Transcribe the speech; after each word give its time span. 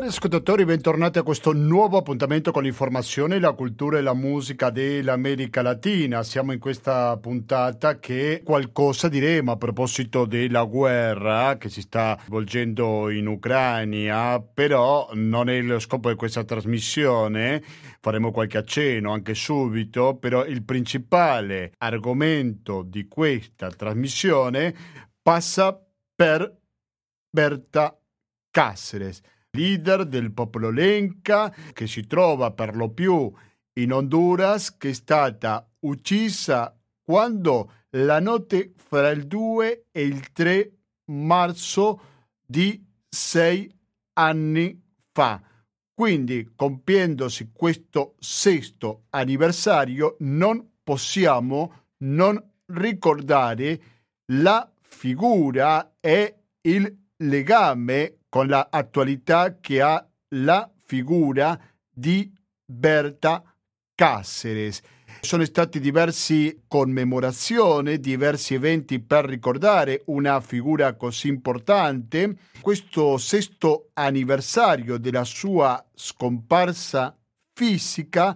Cari 0.00 0.12
ascoltatori, 0.12 0.64
bentornati 0.64 1.18
a 1.18 1.22
questo 1.22 1.52
nuovo 1.52 1.98
appuntamento 1.98 2.52
con 2.52 2.62
l'informazione, 2.62 3.38
la 3.38 3.52
cultura 3.52 3.98
e 3.98 4.00
la 4.00 4.14
musica 4.14 4.70
dell'America 4.70 5.60
Latina. 5.60 6.22
Siamo 6.22 6.52
in 6.52 6.58
questa 6.58 7.18
puntata 7.18 7.98
che 7.98 8.40
qualcosa 8.42 9.10
diremo 9.10 9.52
a 9.52 9.58
proposito 9.58 10.24
della 10.24 10.64
guerra 10.64 11.58
che 11.58 11.68
si 11.68 11.82
sta 11.82 12.18
svolgendo 12.24 13.10
in 13.10 13.26
Ucraina, 13.26 14.40
però 14.40 15.10
non 15.12 15.50
è 15.50 15.60
lo 15.60 15.78
scopo 15.78 16.08
di 16.08 16.16
questa 16.16 16.44
trasmissione. 16.44 17.62
Faremo 18.00 18.30
qualche 18.30 18.56
accenno 18.56 19.12
anche 19.12 19.34
subito, 19.34 20.16
però 20.16 20.46
il 20.46 20.64
principale 20.64 21.72
argomento 21.76 22.82
di 22.82 23.06
questa 23.06 23.68
trasmissione 23.68 24.74
passa 25.20 25.78
per 26.14 26.56
Berta 27.28 28.00
Cáceres 28.50 29.20
leader 29.52 30.06
del 30.06 30.32
popolo 30.32 30.70
Lenca, 30.70 31.54
che 31.72 31.86
si 31.86 32.06
trova 32.06 32.52
per 32.52 32.76
lo 32.76 32.90
più 32.90 33.32
in 33.74 33.92
Honduras, 33.92 34.76
che 34.76 34.90
è 34.90 34.92
stata 34.92 35.68
uccisa 35.80 36.76
quando 37.02 37.72
la 37.90 38.20
notte 38.20 38.72
fra 38.76 39.10
il 39.10 39.26
2 39.26 39.86
e 39.90 40.02
il 40.02 40.32
3 40.32 40.72
marzo 41.06 42.00
di 42.46 42.84
sei 43.08 43.72
anni 44.14 44.80
fa. 45.12 45.42
Quindi, 45.92 46.52
compiendosi 46.54 47.50
questo 47.52 48.14
sesto 48.18 49.04
anniversario, 49.10 50.16
non 50.20 50.78
possiamo 50.82 51.88
non 51.98 52.42
ricordare 52.66 53.80
la 54.32 54.70
figura 54.80 55.96
e 56.00 56.36
il 56.62 56.96
legame 57.16 58.19
con 58.30 58.46
l'attualità 58.46 59.58
che 59.60 59.82
ha 59.82 60.02
la 60.36 60.70
figura 60.86 61.60
di 61.92 62.32
Berta 62.64 63.42
Cáceres. 63.94 64.80
Sono 65.20 65.44
stati 65.44 65.80
diversi 65.80 66.62
commemorazioni, 66.66 68.00
diversi 68.00 68.54
eventi 68.54 69.00
per 69.00 69.26
ricordare 69.26 70.02
una 70.06 70.40
figura 70.40 70.94
così 70.94 71.28
importante. 71.28 72.36
Questo 72.62 73.18
sesto 73.18 73.90
anniversario 73.92 74.96
della 74.96 75.24
sua 75.24 75.84
scomparsa 75.94 77.14
fisica 77.52 78.34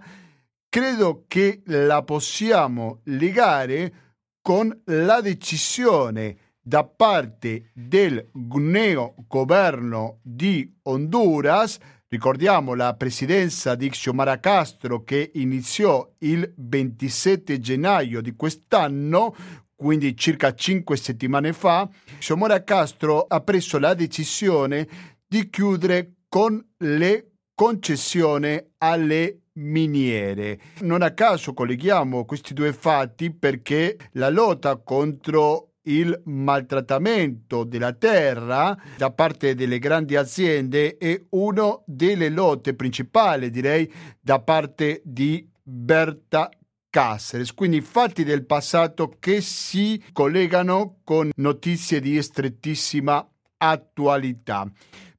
credo 0.69 1.23
che 1.27 1.61
la 1.67 2.03
possiamo 2.03 2.99
legare 3.05 3.93
con 4.41 4.81
la 4.85 5.21
decisione 5.21 6.37
da 6.67 6.83
parte 6.83 7.69
del 7.73 8.31
neo-governo 8.33 10.17
di 10.23 10.67
Honduras, 10.83 11.77
ricordiamo 12.07 12.73
la 12.73 12.95
presidenza 12.95 13.75
di 13.75 13.87
Xiomara 13.89 14.39
Castro 14.39 15.03
che 15.03 15.29
iniziò 15.35 16.11
il 16.19 16.51
27 16.57 17.59
gennaio 17.59 18.19
di 18.19 18.35
quest'anno, 18.35 19.35
quindi 19.75 20.17
circa 20.17 20.55
cinque 20.55 20.97
settimane 20.97 21.53
fa, 21.53 21.87
Xiomara 22.17 22.63
Castro 22.63 23.25
ha 23.27 23.41
preso 23.41 23.77
la 23.77 23.93
decisione 23.93 24.87
di 25.27 25.47
chiudere 25.51 26.13
con 26.27 26.59
le 26.77 27.33
concessioni 27.53 28.59
alle 28.79 29.41
miniere. 29.53 30.59
Non 30.79 31.03
a 31.03 31.11
caso 31.11 31.53
colleghiamo 31.53 32.25
questi 32.25 32.55
due 32.55 32.73
fatti 32.73 33.31
perché 33.31 33.97
la 34.13 34.29
lotta 34.29 34.77
contro 34.77 35.74
il 35.85 36.21
maltrattamento 36.25 37.63
della 37.63 37.93
terra 37.93 38.77
da 38.97 39.11
parte 39.11 39.55
delle 39.55 39.79
grandi 39.79 40.15
aziende 40.15 40.97
è 40.97 41.21
una 41.29 41.79
delle 41.85 42.29
lotte 42.29 42.75
principali, 42.75 43.49
direi, 43.49 43.91
da 44.19 44.39
parte 44.39 45.01
di 45.03 45.47
Berta 45.61 46.49
Cáceres, 46.89 47.53
quindi 47.53 47.81
fatti 47.81 48.23
del 48.23 48.45
passato 48.45 49.15
che 49.19 49.41
si 49.41 50.01
collegano 50.13 50.99
con 51.03 51.29
notizie 51.35 51.99
di 51.99 52.21
strettissima 52.21 53.27
attualità. 53.57 54.71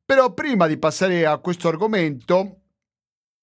Però 0.04 0.32
prima 0.32 0.68
di 0.68 0.78
passare 0.78 1.26
a 1.26 1.38
questo 1.38 1.68
argomento, 1.68 2.60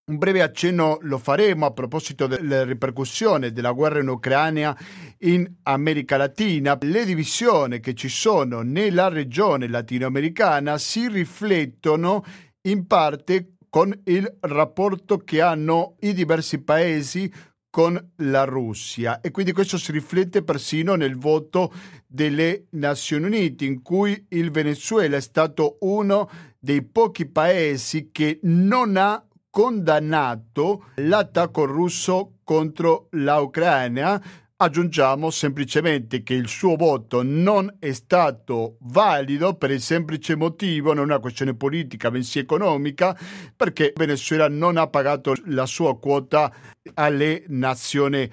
un 0.05 0.17
breve 0.17 0.41
accenno 0.41 0.97
lo 1.03 1.17
faremo 1.17 1.65
a 1.65 1.71
proposito 1.71 2.27
delle 2.27 2.65
ripercussioni 2.65 3.53
della 3.53 3.71
guerra 3.71 4.01
in 4.01 4.09
Ucraina 4.09 4.77
in 5.19 5.49
America 5.63 6.17
Latina. 6.17 6.77
Le 6.81 7.05
divisioni 7.05 7.79
che 7.79 7.93
ci 7.93 8.09
sono 8.09 8.63
nella 8.63 9.07
regione 9.07 9.69
latinoamericana 9.69 10.77
si 10.77 11.07
riflettono 11.07 12.21
in 12.63 12.85
parte 12.85 13.53
con 13.69 13.97
il 14.05 14.37
rapporto 14.41 15.19
che 15.19 15.41
hanno 15.41 15.95
i 16.01 16.13
diversi 16.13 16.61
paesi 16.61 17.31
con 17.69 18.11
la 18.17 18.43
Russia 18.43 19.21
e 19.21 19.31
quindi 19.31 19.51
questo 19.53 19.77
si 19.77 19.91
riflette 19.93 20.43
persino 20.43 20.95
nel 20.95 21.17
voto 21.17 21.73
delle 22.05 22.65
Nazioni 22.71 23.25
Unite 23.25 23.65
in 23.65 23.81
cui 23.81 24.25
il 24.29 24.51
Venezuela 24.51 25.15
è 25.15 25.21
stato 25.21 25.77
uno 25.79 26.29
dei 26.59 26.83
pochi 26.83 27.25
paesi 27.25 28.09
che 28.11 28.39
non 28.43 28.95
ha 28.97 29.25
condannato 29.53 30.85
l'attacco 30.95 31.65
russo 31.65 32.39
contro 32.43 33.05
l'Ucraina. 33.11 34.19
Aggiungiamo 34.55 35.29
semplicemente 35.29 36.23
che 36.23 36.33
il 36.33 36.47
suo 36.47 36.75
voto 36.75 37.21
non 37.21 37.75
è 37.77 37.91
stato 37.91 38.77
valido 38.79 39.53
per 39.53 39.69
il 39.69 39.79
semplice 39.79 40.35
motivo, 40.35 40.93
non 40.93 41.03
è 41.03 41.05
una 41.05 41.19
questione 41.19 41.53
politica, 41.53 42.09
bensì 42.09 42.39
economica, 42.39 43.15
perché 43.55 43.93
Venezuela 43.95 44.49
non 44.49 44.77
ha 44.77 44.87
pagato 44.87 45.35
la 45.45 45.67
sua 45.67 45.99
quota 45.99 46.51
alle 46.95 47.43
Nazioni 47.49 48.27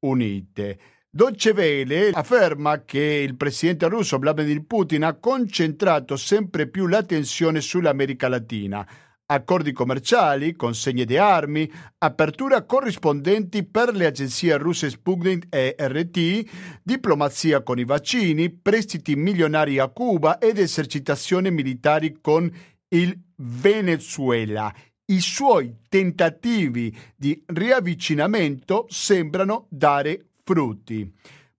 Unite. 0.00 0.78
Dolce 1.08 1.54
Vele 1.54 2.10
afferma 2.10 2.84
che 2.84 3.00
il 3.26 3.34
presidente 3.36 3.88
russo 3.88 4.18
Vladimir 4.18 4.62
Putin 4.66 5.04
ha 5.04 5.14
concentrato 5.14 6.18
sempre 6.18 6.66
più 6.66 6.86
l'attenzione 6.86 7.62
sull'America 7.62 8.28
Latina 8.28 8.86
accordi 9.26 9.72
commerciali, 9.72 10.54
consegne 10.54 11.04
di 11.04 11.16
armi, 11.16 11.70
apertura 11.98 12.64
corrispondenti 12.64 13.64
per 13.64 13.94
le 13.94 14.06
agenzie 14.06 14.56
russe 14.56 14.90
Sputnik 14.90 15.46
e 15.50 15.74
RT, 15.78 16.80
diplomazia 16.82 17.62
con 17.62 17.78
i 17.78 17.84
vaccini, 17.84 18.50
prestiti 18.50 19.16
milionari 19.16 19.78
a 19.78 19.88
Cuba 19.88 20.38
ed 20.38 20.58
esercitazioni 20.58 21.50
militari 21.50 22.18
con 22.20 22.50
il 22.88 23.18
Venezuela. 23.36 24.72
I 25.08 25.20
suoi 25.20 25.74
tentativi 25.88 26.96
di 27.16 27.40
riavvicinamento 27.46 28.86
sembrano 28.88 29.66
dare 29.70 30.30
frutti. 30.42 31.12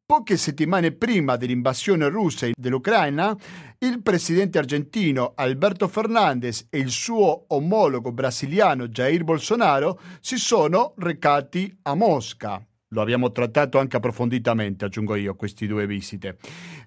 Poche 0.08 0.38
settimane 0.38 0.94
prima 0.94 1.36
dell'invasione 1.36 2.08
russa 2.08 2.48
dell'Ucraina, 2.58 3.36
il 3.80 4.02
presidente 4.02 4.58
argentino 4.58 5.34
Alberto 5.36 5.90
Fernandez 5.90 6.68
e 6.70 6.78
il 6.78 6.92
suo 6.92 7.44
omologo 7.50 8.14
brasiliano 8.14 8.88
Jair 8.88 9.26
Bolsonaro 9.26 10.00
si 10.22 10.38
sono 10.38 10.94
recati 11.00 11.78
a 11.82 11.94
Mosca. 11.94 12.66
Lo 12.92 13.02
abbiamo 13.02 13.34
trattato 13.34 13.80
anche 13.80 13.98
approfonditamente, 13.98 14.86
aggiungo 14.86 15.16
io, 15.16 15.36
queste 15.36 15.68
due 15.68 15.86
visite. 15.86 16.38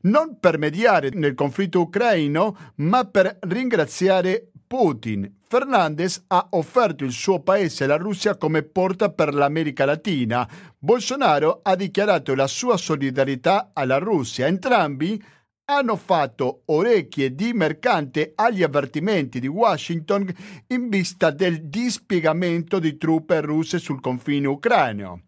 Non 0.05 0.39
per 0.41 0.57
mediare 0.57 1.11
nel 1.13 1.35
conflitto 1.35 1.83
ucraino, 1.83 2.73
ma 2.77 3.05
per 3.05 3.37
ringraziare 3.43 4.51
Putin. 4.71 5.39
Fernandez 5.49 6.27
ha 6.29 6.47
offerto 6.51 7.03
il 7.03 7.11
suo 7.11 7.41
paese 7.41 7.83
alla 7.83 7.97
Russia 7.97 8.37
come 8.37 8.63
porta 8.63 9.11
per 9.11 9.35
l'America 9.35 9.85
Latina. 9.85 10.49
Bolsonaro 10.79 11.59
ha 11.65 11.75
dichiarato 11.75 12.37
la 12.37 12.47
sua 12.47 12.77
solidarietà 12.77 13.73
alla 13.73 13.99
Russia. 13.99 14.47
Entrambi 14.47 15.21
hanno 15.65 15.97
fatto 15.97 16.63
orecchie 16.67 17.35
di 17.35 17.53
mercante 17.53 18.31
agli 18.37 18.63
avvertimenti 18.63 19.41
di 19.41 19.49
Washington 19.49 20.33
in 20.69 20.89
vista 20.89 21.31
del 21.33 21.63
dispiegamento 21.69 22.79
di 22.79 22.97
truppe 22.97 23.41
russe 23.41 23.81
sul 23.81 24.01
confine 24.01 24.47
ucraino. 24.47 25.23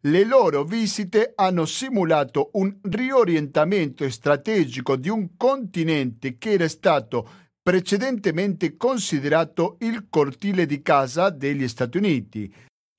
Le 0.00 0.24
loro 0.24 0.64
visite 0.64 1.34
hanno 1.36 1.66
simulato 1.66 2.50
un 2.54 2.78
riorientamento 2.82 4.10
strategico 4.10 4.96
di 4.96 5.08
un 5.08 5.36
continente 5.36 6.36
che 6.36 6.54
era 6.54 6.66
stato 6.66 7.28
precedentemente 7.62 8.76
considerato 8.76 9.76
il 9.80 10.06
cortile 10.10 10.66
di 10.66 10.82
casa 10.82 11.30
degli 11.30 11.68
Stati 11.68 11.96
Uniti. 11.96 12.52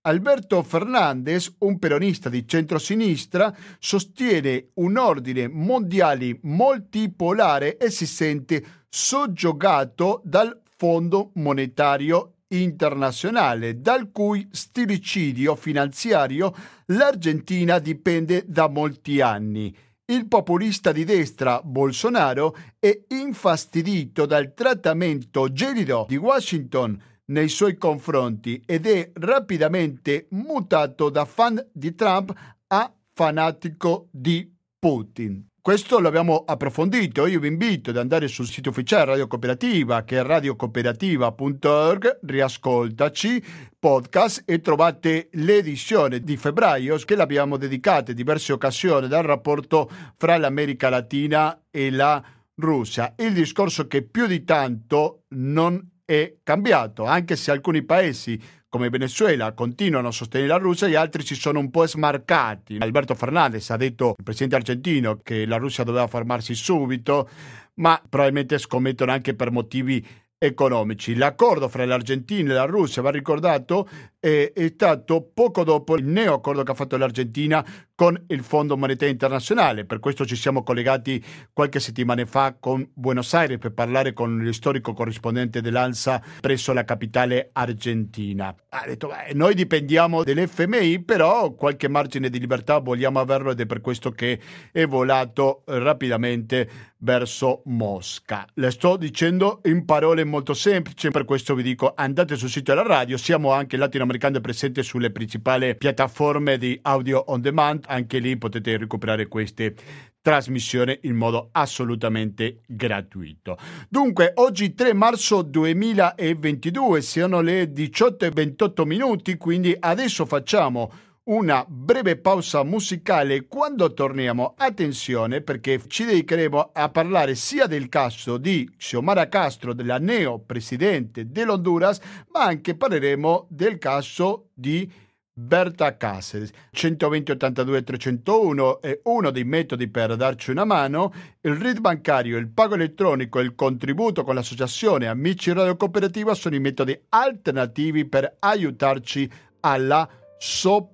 Alberto 0.06 0.64
Fernandez, 0.64 1.54
un 1.60 1.80
peronista 1.80 2.30
di 2.30 2.48
centrosinistra, 2.48 3.56
sostiene 3.80 4.70
un 4.76 4.98
ordine 4.98 5.48
mondiale 5.48 6.40
multipolare 6.42 7.78
e 7.78 7.90
si 7.90 8.06
sente 8.06 8.64
soggiogato 8.90 10.22
dal 10.26 10.62
Fondo 10.76 11.32
Monetario 11.36 12.34
Internazionale, 12.48 13.80
dal 13.80 14.12
cui 14.12 14.48
stilicidio 14.52 15.56
finanziario 15.56 16.54
l'Argentina 16.88 17.80
dipende 17.80 18.44
da 18.46 18.68
molti 18.68 19.22
anni. 19.22 19.76
Il 20.14 20.28
populista 20.28 20.92
di 20.92 21.06
destra 21.06 21.60
Bolsonaro 21.64 22.56
è 22.78 22.98
infastidito 23.10 24.26
dal 24.26 24.54
trattamento 24.54 25.52
gelido 25.52 26.06
di 26.08 26.18
Washington 26.18 27.02
nei 27.26 27.50
suoi 27.50 27.78
confronti 27.78 28.62
ed 28.66 28.86
è 28.86 29.12
rapidamente 29.16 30.28
mutato 30.32 31.10
da 31.10 31.26
fan 31.26 31.66
di 31.72 31.96
Trump 31.96 32.32
a 32.68 32.94
fanatico 33.14 34.08
di 34.12 34.52
Putin. 34.78 35.53
Questo 35.64 36.00
l'abbiamo 36.02 36.44
approfondito, 36.46 37.26
io 37.26 37.40
vi 37.40 37.48
invito 37.48 37.92
ad 37.92 37.96
andare 37.96 38.28
sul 38.28 38.48
sito 38.48 38.72
ufficiale 38.72 39.06
Radio 39.06 39.28
Cooperativa 39.28 40.04
che 40.04 40.20
è 40.20 40.22
radiocooperativa.org, 40.22 42.20
riascoltaci, 42.22 43.42
podcast 43.80 44.44
e 44.46 44.60
trovate 44.60 45.30
l'edizione 45.32 46.20
di 46.20 46.36
febbraio 46.36 46.98
che 46.98 47.16
l'abbiamo 47.16 47.56
dedicata 47.56 48.12
in 48.12 48.18
diverse 48.18 48.52
occasioni 48.52 49.08
dal 49.08 49.24
rapporto 49.24 49.90
fra 50.18 50.36
l'America 50.36 50.90
Latina 50.90 51.58
e 51.72 51.92
la 51.92 52.22
Russia. 52.56 53.14
Il 53.16 53.32
discorso 53.32 53.88
che 53.88 54.02
più 54.02 54.28
di 54.28 54.44
tanto 54.44 55.22
non 55.30 55.82
è 56.04 56.40
cambiato, 56.44 57.06
anche 57.06 57.38
se 57.38 57.52
alcuni 57.52 57.84
paesi 57.84 58.38
come 58.74 58.90
Venezuela 58.90 59.54
continuano 59.54 60.08
a 60.08 60.12
sostenere 60.12 60.50
la 60.50 60.58
Russia 60.58 60.88
e 60.88 60.96
altri 60.96 61.24
si 61.24 61.36
sono 61.36 61.60
un 61.60 61.70
po' 61.70 61.86
smarcati. 61.86 62.78
Alberto 62.80 63.14
Fernandez 63.14 63.70
ha 63.70 63.78
detto, 63.78 64.16
il 64.18 64.24
presidente 64.24 64.56
argentino, 64.56 65.20
che 65.22 65.46
la 65.46 65.58
Russia 65.58 65.84
doveva 65.84 66.08
fermarsi 66.08 66.56
subito, 66.56 67.30
ma 67.76 68.02
probabilmente 68.10 68.58
scommettono 68.58 69.12
anche 69.12 69.36
per 69.36 69.52
motivi 69.52 70.04
economici. 70.40 71.14
L'accordo 71.14 71.70
fra 71.70 71.86
l'Argentina 71.86 72.50
e 72.50 72.56
la 72.56 72.66
Russia, 72.66 73.04
va 73.04 73.12
ricordato, 73.12 73.88
è, 74.24 74.72
stato 74.74 75.30
poco 75.34 75.66
dopo 75.66 75.98
il 75.98 76.06
neoaccordo 76.06 76.64
che 76.64 76.72
ha 76.72 76.76
fatto 76.76 76.96
l'Argentina 76.96 77.66
con 77.94 78.18
il 78.28 78.42
Fondo 78.42 78.78
Monetario 78.78 79.12
Internazionale. 79.12 79.84
Per 79.84 80.00
questo 80.00 80.26
ci 80.26 80.38
siamo 80.38 80.64
collegati 80.64 81.22
qualche 81.52 81.82
settimana 81.82 82.26
fa 82.26 82.56
con 82.58 82.90
Buenos 82.94 83.34
Aires 83.34 83.58
per 83.58 83.74
parlare 83.74 84.14
con 84.14 84.42
lo 84.42 84.54
storico 84.54 84.94
corrispondente 84.94 85.60
dell'ANSA 85.60 86.24
presso 86.40 86.72
la 86.72 86.86
capitale 86.86 87.50
argentina. 87.52 88.56
Ha 88.70 88.86
detto, 88.88 89.08
beh, 89.10 89.34
noi 89.34 89.56
dipendiamo 89.56 90.24
dell'FMI, 90.24 91.04
però 91.04 91.52
qualche 91.52 91.90
margine 91.90 92.30
di 92.30 92.40
libertà 92.40 92.80
vogliamo 92.80 93.20
averlo 93.20 93.52
ed 93.52 93.60
è 93.60 93.66
per 93.66 93.82
questo 93.82 94.12
che 94.12 94.40
è 94.72 94.86
volato 94.86 95.64
rapidamente 95.66 96.94
verso 97.04 97.62
Mosca. 97.66 98.48
Le 98.56 98.72
sto 98.72 98.96
dicendo 98.98 99.60
in 99.66 99.86
parole 99.86 100.24
molto 100.24 100.54
semplici, 100.54 101.12
per 101.12 101.26
questo 101.26 101.54
vi 101.54 101.64
dico 101.64 101.94
andate 101.96 102.36
sul 102.36 102.50
sito 102.50 102.74
della 102.74 102.88
radio, 102.88 103.18
siamo 103.18 103.52
anche 103.52 103.78
latinoamericano 104.14 104.40
presente 104.40 104.84
sulle 104.84 105.12
principali 105.12 105.76
piattaforme 105.76 106.58
di 106.58 106.78
audio 106.84 107.24
on 107.28 107.42
demand 107.42 107.86
anche 107.88 108.20
lì 108.20 108.38
potete 108.38 108.78
recuperare 108.78 109.28
queste 109.28 109.76
trasmissioni 110.22 111.00
in 111.04 111.16
modo 111.16 111.50
assolutamente 111.52 112.62
gratuito. 112.66 113.58
Dunque, 113.90 114.32
oggi 114.36 114.74
3 114.74 114.94
marzo 114.94 115.42
2022 115.42 117.02
sono 117.02 117.42
le 117.42 117.66
18.28 117.66 118.86
minuti, 118.86 119.36
quindi 119.36 119.76
adesso 119.78 120.26
facciamo 120.26 120.92
una 121.26 121.66
breve 121.66 122.18
pausa 122.18 122.64
musicale 122.64 123.48
quando 123.48 123.94
torniamo 123.94 124.56
attenzione 124.58 125.40
perché 125.40 125.82
ci 125.88 126.04
dedicheremo 126.04 126.72
a 126.74 126.90
parlare 126.90 127.36
sia 127.36 127.66
del 127.66 127.88
caso 127.88 128.38
di 128.38 128.70
Xiomara 128.76 129.30
Castro 129.30 129.74
della 129.74 130.00
neo 130.00 130.40
presidente 130.40 131.32
dell'Honduras 131.32 132.00
ma 132.32 132.44
anche 132.44 132.76
parleremo 132.76 133.48
del 133.50 133.78
caso 133.78 134.50
di 134.54 134.92
Berta 135.36 135.98
Cáceres. 135.98 136.52
120 136.72 137.32
82 137.32 137.84
301 137.84 138.82
è 138.82 139.00
uno 139.06 139.32
dei 139.32 139.46
metodi 139.46 139.88
per 139.88 140.16
darci 140.16 140.52
una 140.52 140.66
mano. 140.66 141.12
Il 141.42 141.56
RID 141.56 141.80
bancario, 141.80 142.38
il 142.38 142.50
pago 142.50 142.76
elettronico 142.76 143.40
e 143.40 143.44
il 143.44 143.56
contributo 143.56 144.24
con 144.24 144.36
l'associazione 144.36 145.08
Amici 145.08 145.52
Radio 145.52 145.76
Cooperativa 145.76 146.36
sono 146.36 146.54
i 146.54 146.60
metodi 146.60 146.96
alternativi 147.10 148.06
per 148.06 148.36
aiutarci 148.40 149.32
alla 149.62 150.08
sopravvivenza. 150.38 150.93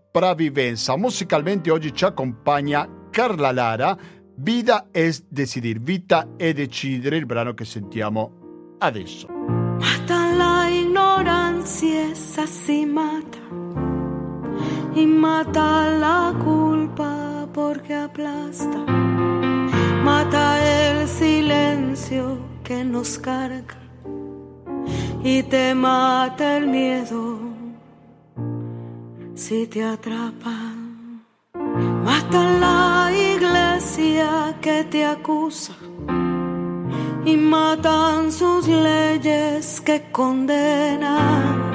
Musicalmente 0.97 1.71
oggi 1.71 1.93
ci 1.93 2.05
accompagna 2.05 2.87
Carla 3.09 3.51
Lara. 3.51 3.97
Vida 4.35 4.87
es 4.91 5.25
decidir, 5.29 5.79
vita 5.79 6.29
è 6.37 6.53
decidere, 6.53 7.17
il 7.17 7.25
brano 7.25 7.53
che 7.53 7.65
sentiamo 7.65 8.75
adesso. 8.79 9.27
Mata 9.27 10.33
la 10.33 10.67
ignorancia, 10.69 12.09
esa 12.11 12.45
si 12.45 12.85
mata. 12.85 13.39
y 14.95 15.05
mata 15.05 15.89
la 15.89 16.33
culpa 16.43 17.47
porque 17.53 17.93
aplasta, 17.93 18.77
mata 20.03 20.43
el 20.65 21.07
silencio 21.07 22.37
que 22.63 22.83
nos 22.83 23.17
carga 23.17 23.77
y 25.23 25.43
te 25.43 25.75
mata 25.75 26.57
el 26.57 26.67
miedo 26.67 27.48
si 29.39 29.65
te 29.67 29.81
atrapa. 29.83 30.55
Mata 32.07 32.41
la 32.65 33.09
iglesia 33.33 34.55
que 34.61 34.83
te 34.83 35.05
acusa 35.05 35.75
y 37.25 37.35
matan 37.37 38.31
sus 38.31 38.67
leyes 38.67 39.81
que 39.81 40.11
condenan 40.11 41.69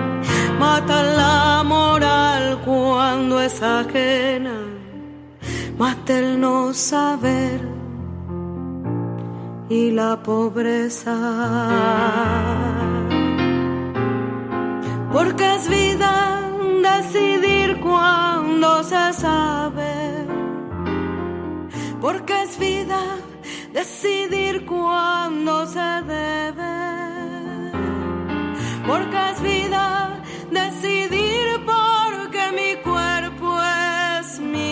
mata 0.59 1.03
la 1.03 1.63
moral 1.65 2.61
cuando 2.65 3.41
es 3.41 3.63
ajena, 3.63 4.57
mata 5.79 6.19
el 6.19 6.41
no 6.41 6.73
saber 6.75 7.61
y 9.69 9.91
la 9.91 10.23
pobreza. 10.23 11.17
Porque 15.13 15.55
es 15.57 15.69
vida 15.69 16.24
decidir 16.91 17.81
cuando 17.81 18.83
se 18.85 19.13
sabe, 19.13 19.95
porque 22.01 22.35
es 22.43 22.59
vida 22.59 23.03
decidir 23.73 24.65
cuando 24.67 25.67
se 25.67 25.91
debe, 26.17 26.77
porque 28.87 29.19
es 29.31 29.39
vida 29.43 30.23
decidir 30.51 31.47
porque 31.73 32.43
mi 32.59 32.73
cuerpo 32.83 33.49
es 34.21 34.39
mío. 34.41 34.65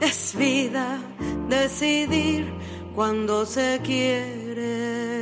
Es 0.00 0.34
vida 0.36 0.98
decidir 1.48 2.46
cuando 2.94 3.44
se 3.44 3.80
quiere. 3.82 5.17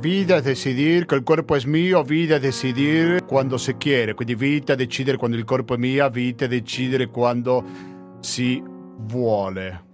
Vida 0.00 0.38
es 0.38 0.44
decidir 0.44 1.04
che 1.04 1.14
il 1.14 1.22
corpo 1.22 1.54
è 1.54 1.60
mio, 1.66 2.02
vita 2.02 2.36
è 2.36 2.40
decidere 2.40 3.22
quando 3.26 3.58
si 3.58 3.74
quiere, 3.74 4.14
quindi 4.14 4.34
vita 4.34 4.72
è 4.72 4.76
decidere 4.76 5.18
quando 5.18 5.36
il 5.36 5.44
corpo 5.44 5.74
è 5.74 5.76
mio, 5.76 6.08
vita 6.08 6.46
è 6.46 6.48
decidere 6.48 7.08
quando 7.08 7.62
si 8.20 8.62
vuole. 8.64 9.84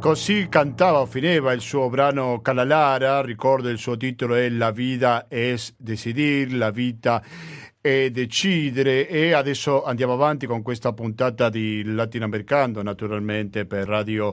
Così 0.00 0.46
cantava 0.48 1.00
o 1.00 1.06
finiva 1.06 1.52
il 1.52 1.60
suo 1.60 1.88
brano 1.88 2.40
Calalara, 2.40 3.20
ricordo 3.22 3.68
il 3.68 3.78
suo 3.78 3.96
titolo 3.96 4.36
è 4.36 4.48
La 4.48 4.70
vita 4.70 5.26
es 5.28 5.74
decidir, 5.76 6.54
la 6.54 6.70
vita 6.70 7.20
è 7.80 8.10
decidere 8.10 9.08
e 9.08 9.32
adesso 9.32 9.82
andiamo 9.82 10.12
avanti 10.12 10.46
con 10.46 10.62
questa 10.62 10.92
puntata 10.92 11.48
di 11.48 11.82
Latinoamericano 11.82 12.80
naturalmente 12.80 13.66
per 13.66 13.88
Radio 13.88 14.32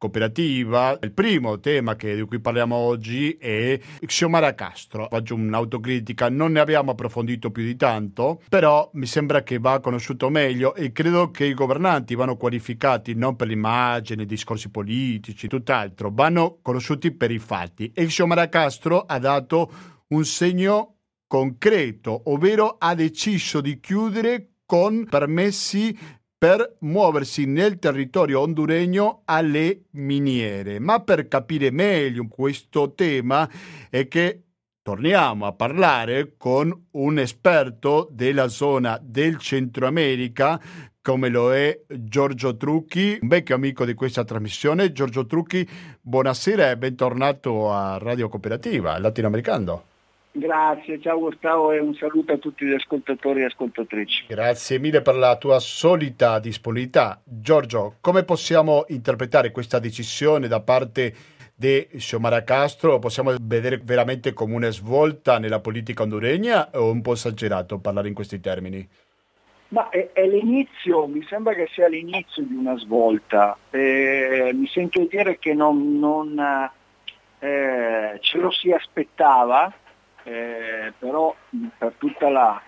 cooperativa. 0.00 0.98
Il 1.02 1.12
primo 1.12 1.60
tema 1.60 1.94
che, 1.94 2.16
di 2.16 2.22
cui 2.22 2.40
parliamo 2.40 2.74
oggi 2.74 3.32
è 3.32 3.78
Xiomara 4.04 4.54
Castro. 4.54 5.08
Faccio 5.10 5.34
un'autocritica, 5.34 6.30
non 6.30 6.52
ne 6.52 6.60
abbiamo 6.60 6.92
approfondito 6.92 7.50
più 7.50 7.62
di 7.62 7.76
tanto, 7.76 8.40
però 8.48 8.88
mi 8.94 9.04
sembra 9.04 9.42
che 9.42 9.58
va 9.58 9.78
conosciuto 9.80 10.30
meglio 10.30 10.74
e 10.74 10.90
credo 10.90 11.30
che 11.30 11.44
i 11.44 11.52
governanti 11.52 12.14
vanno 12.14 12.36
qualificati 12.36 13.14
non 13.14 13.36
per 13.36 13.48
l'immagine, 13.48 14.22
i 14.22 14.26
discorsi 14.26 14.70
politici, 14.70 15.48
tutt'altro, 15.48 16.10
vanno 16.10 16.60
conosciuti 16.62 17.12
per 17.12 17.30
i 17.30 17.38
fatti. 17.38 17.92
E 17.94 18.06
Xiomara 18.06 18.48
Castro 18.48 19.02
ha 19.02 19.18
dato 19.18 19.70
un 20.08 20.24
segno 20.24 20.94
concreto, 21.26 22.22
ovvero 22.24 22.76
ha 22.78 22.94
deciso 22.94 23.60
di 23.60 23.78
chiudere 23.78 24.46
con 24.64 25.04
permessi 25.04 25.96
per 26.40 26.76
muoversi 26.78 27.44
nel 27.44 27.78
territorio 27.78 28.40
honduregno 28.40 29.20
alle 29.26 29.82
miniere. 29.90 30.78
Ma 30.78 31.02
per 31.02 31.28
capire 31.28 31.70
meglio 31.70 32.28
questo 32.28 32.94
tema 32.94 33.46
è 33.90 34.08
che 34.08 34.44
torniamo 34.80 35.44
a 35.44 35.52
parlare 35.52 36.36
con 36.38 36.86
un 36.92 37.18
esperto 37.18 38.08
della 38.10 38.48
zona 38.48 38.98
del 39.02 39.36
Centro 39.36 39.86
America 39.86 40.58
come 41.02 41.28
lo 41.28 41.52
è 41.52 41.78
Giorgio 41.86 42.56
Trucchi, 42.56 43.18
un 43.20 43.28
vecchio 43.28 43.54
amico 43.54 43.84
di 43.84 43.92
questa 43.92 44.24
trasmissione. 44.24 44.92
Giorgio 44.92 45.26
Trucchi, 45.26 45.68
buonasera 46.00 46.70
e 46.70 46.78
bentornato 46.78 47.70
a 47.70 47.98
Radio 47.98 48.30
Cooperativa, 48.30 48.98
latinoamericano. 48.98 49.89
Grazie, 50.32 51.00
ciao 51.00 51.18
Gustavo 51.18 51.72
e 51.72 51.80
un 51.80 51.92
saluto 51.94 52.32
a 52.32 52.38
tutti 52.38 52.64
gli 52.64 52.72
ascoltatori 52.72 53.40
e 53.40 53.46
ascoltatrici. 53.46 54.26
Grazie 54.28 54.78
mille 54.78 55.02
per 55.02 55.16
la 55.16 55.36
tua 55.36 55.58
solita 55.58 56.38
disponibilità. 56.38 57.20
Giorgio, 57.24 57.96
come 58.00 58.22
possiamo 58.22 58.84
interpretare 58.88 59.50
questa 59.50 59.80
decisione 59.80 60.46
da 60.46 60.60
parte 60.60 61.12
di 61.52 61.84
Xiomara 61.96 62.44
Castro? 62.44 63.00
Possiamo 63.00 63.34
vedere 63.40 63.80
veramente 63.82 64.32
come 64.32 64.54
una 64.54 64.70
svolta 64.70 65.40
nella 65.40 65.58
politica 65.58 66.04
honduregna 66.04 66.70
o 66.74 66.92
un 66.92 67.02
po' 67.02 67.14
esagerato 67.14 67.80
parlare 67.80 68.06
in 68.06 68.14
questi 68.14 68.38
termini? 68.38 68.88
Ma 69.68 69.88
è, 69.88 70.10
è, 70.12 70.26
l'inizio, 70.26 71.06
mi 71.06 71.24
sembra 71.28 71.54
che 71.54 71.68
sia 71.72 71.88
l'inizio 71.88 72.44
di 72.44 72.54
una 72.54 72.76
svolta. 72.78 73.56
Eh, 73.70 74.52
mi 74.54 74.66
sento 74.68 75.04
dire 75.10 75.38
che 75.38 75.54
non, 75.54 75.98
non 75.98 76.70
eh, 77.40 78.18
ce 78.20 78.38
lo 78.38 78.50
si 78.50 78.70
aspettava, 78.70 79.72
eh, 80.24 80.92
però 80.98 81.34
per, 81.78 81.94
la, 82.30 82.60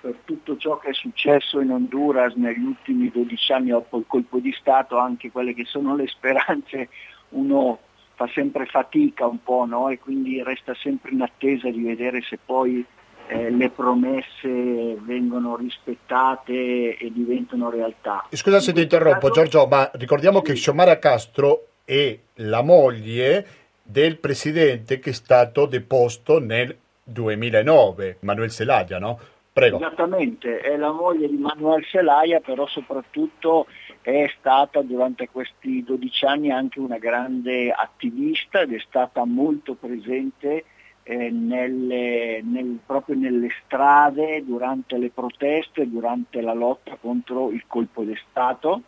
per, 0.00 0.18
tutto 0.24 0.56
ciò 0.56 0.78
che 0.78 0.90
è 0.90 0.94
successo 0.94 1.60
in 1.60 1.70
Honduras 1.70 2.34
negli 2.34 2.64
ultimi 2.64 3.10
12 3.10 3.52
anni 3.52 3.70
dopo 3.70 3.98
il 3.98 4.04
colpo 4.06 4.38
di 4.38 4.52
Stato, 4.52 4.98
anche 4.98 5.30
quelle 5.30 5.54
che 5.54 5.64
sono 5.64 5.96
le 5.96 6.06
speranze, 6.06 6.88
uno 7.30 7.80
fa 8.14 8.28
sempre 8.32 8.64
fatica 8.66 9.26
un 9.26 9.42
po' 9.42 9.66
no? 9.66 9.90
e 9.90 9.98
quindi 9.98 10.42
resta 10.42 10.74
sempre 10.74 11.12
in 11.12 11.20
attesa 11.20 11.68
di 11.68 11.82
vedere 11.82 12.22
se 12.22 12.38
poi 12.42 12.84
eh, 13.28 13.50
le 13.50 13.70
promesse 13.70 14.96
vengono 15.00 15.56
rispettate 15.56 16.96
e 16.96 17.12
diventano 17.12 17.70
realtà. 17.70 18.26
Scusa 18.30 18.60
se 18.60 18.72
ti 18.72 18.82
interrompo. 18.82 19.30
Giorgio, 19.30 19.66
ma 19.66 19.90
ricordiamo 19.94 20.38
sì. 20.38 20.44
che 20.44 20.52
Xiomara 20.54 20.98
Castro 20.98 21.68
è 21.84 22.18
la 22.36 22.62
moglie 22.62 23.46
del 23.86 24.18
presidente 24.18 24.98
che 24.98 25.10
è 25.10 25.12
stato 25.12 25.66
deposto 25.66 26.40
nel 26.40 26.76
2009, 27.04 28.18
Manuel 28.20 28.50
Zelaya, 28.50 28.98
no? 28.98 29.18
Prego. 29.52 29.76
Esattamente, 29.78 30.58
è 30.58 30.76
la 30.76 30.92
moglie 30.92 31.28
di 31.28 31.38
Manuel 31.38 31.82
Zelaya, 31.86 32.40
però 32.40 32.66
soprattutto 32.66 33.66
è 34.02 34.30
stata 34.38 34.82
durante 34.82 35.30
questi 35.30 35.82
12 35.82 36.24
anni 36.26 36.50
anche 36.50 36.78
una 36.78 36.98
grande 36.98 37.70
attivista 37.70 38.60
ed 38.60 38.74
è 38.74 38.78
stata 38.80 39.24
molto 39.24 39.74
presente 39.74 40.64
eh, 41.04 41.30
nelle, 41.30 42.42
nel, 42.42 42.80
proprio 42.84 43.16
nelle 43.16 43.48
strade 43.64 44.44
durante 44.44 44.98
le 44.98 45.10
proteste, 45.10 45.88
durante 45.88 46.40
la 46.42 46.52
lotta 46.52 46.98
contro 47.00 47.50
il 47.50 47.64
colpo 47.66 48.02
di 48.02 48.16
Stato. 48.28 48.82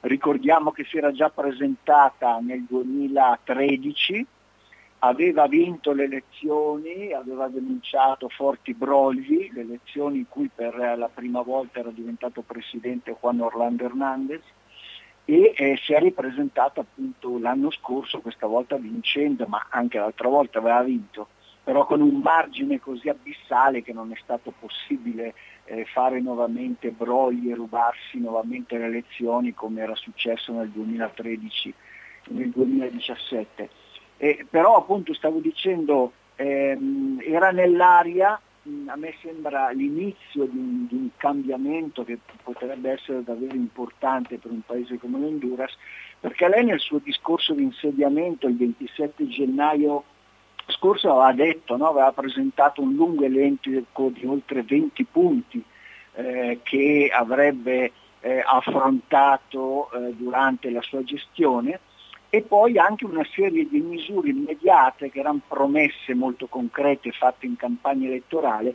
Ricordiamo 0.00 0.70
che 0.70 0.84
si 0.84 0.98
era 0.98 1.12
già 1.12 1.30
presentata 1.30 2.38
nel 2.40 2.64
2013 2.64 4.26
aveva 5.00 5.46
vinto 5.46 5.92
le 5.92 6.04
elezioni, 6.04 7.12
aveva 7.12 7.48
denunciato 7.48 8.28
forti 8.28 8.72
brogli, 8.74 9.50
le 9.52 9.60
elezioni 9.60 10.18
in 10.18 10.28
cui 10.28 10.50
per 10.52 10.74
la 10.74 11.10
prima 11.12 11.42
volta 11.42 11.80
era 11.80 11.90
diventato 11.90 12.42
presidente 12.42 13.16
Juan 13.20 13.40
Orlando 13.40 13.84
Hernandez 13.84 14.42
e 15.24 15.52
eh, 15.56 15.76
si 15.82 15.92
è 15.92 15.98
ripresentato 15.98 16.80
appunto 16.80 17.38
l'anno 17.38 17.70
scorso, 17.70 18.20
questa 18.20 18.46
volta 18.46 18.76
vincendo, 18.76 19.44
ma 19.46 19.66
anche 19.70 19.98
l'altra 19.98 20.28
volta 20.28 20.58
aveva 20.58 20.82
vinto, 20.82 21.28
però 21.64 21.84
con 21.84 22.00
un 22.00 22.20
margine 22.20 22.78
così 22.78 23.08
abissale 23.08 23.82
che 23.82 23.92
non 23.92 24.12
è 24.12 24.16
stato 24.22 24.52
possibile 24.58 25.34
eh, 25.66 25.84
fare 25.84 26.20
nuovamente 26.20 26.90
brogli 26.90 27.50
e 27.50 27.54
rubarsi 27.54 28.18
nuovamente 28.18 28.78
le 28.78 28.86
elezioni 28.86 29.54
come 29.54 29.82
era 29.82 29.94
successo 29.94 30.52
nel 30.52 30.70
2013 30.70 31.74
nel 32.28 32.50
2017. 32.50 33.68
Eh, 34.16 34.46
però 34.48 34.76
appunto 34.76 35.12
stavo 35.12 35.38
dicendo, 35.40 36.12
ehm, 36.36 37.20
era 37.22 37.50
nell'aria, 37.50 38.40
a 38.86 38.96
me 38.96 39.14
sembra 39.20 39.70
l'inizio 39.70 40.44
di 40.46 40.56
un, 40.56 40.86
di 40.86 40.94
un, 40.94 41.08
cambiamento 41.16 42.02
che 42.04 42.18
potrebbe 42.42 42.90
essere 42.90 43.22
davvero 43.22 43.54
importante 43.54 44.38
per 44.38 44.50
un 44.50 44.62
paese 44.64 44.98
come 44.98 45.18
l'Honduras, 45.18 45.72
perché 46.18 46.48
lei 46.48 46.64
nel 46.64 46.80
suo 46.80 46.98
discorso 46.98 47.52
di 47.52 47.62
insediamento 47.62 48.48
il 48.48 48.56
27 48.56 49.28
gennaio 49.28 50.04
scorso 50.66 51.10
aveva 51.10 51.32
detto, 51.32 51.76
no? 51.76 51.88
aveva 51.88 52.12
presentato 52.12 52.80
un 52.80 52.94
lungo 52.94 53.24
elenco 53.24 53.70
di 54.10 54.26
oltre 54.26 54.62
20 54.62 55.04
punti 55.04 55.62
eh, 56.14 56.60
che 56.62 57.10
avrebbe 57.12 57.92
eh, 58.20 58.42
affrontato 58.44 59.90
eh, 59.92 60.14
durante 60.16 60.70
la 60.70 60.82
sua 60.82 61.02
gestione 61.02 61.80
e 62.28 62.42
poi 62.42 62.76
anche 62.76 63.04
una 63.04 63.24
serie 63.24 63.68
di 63.68 63.80
misure 63.80 64.30
immediate 64.30 65.10
che 65.10 65.20
erano 65.20 65.40
promesse 65.46 66.12
molto 66.14 66.46
concrete 66.46 67.12
fatte 67.12 67.46
in 67.46 67.56
campagna 67.56 68.08
elettorale 68.08 68.74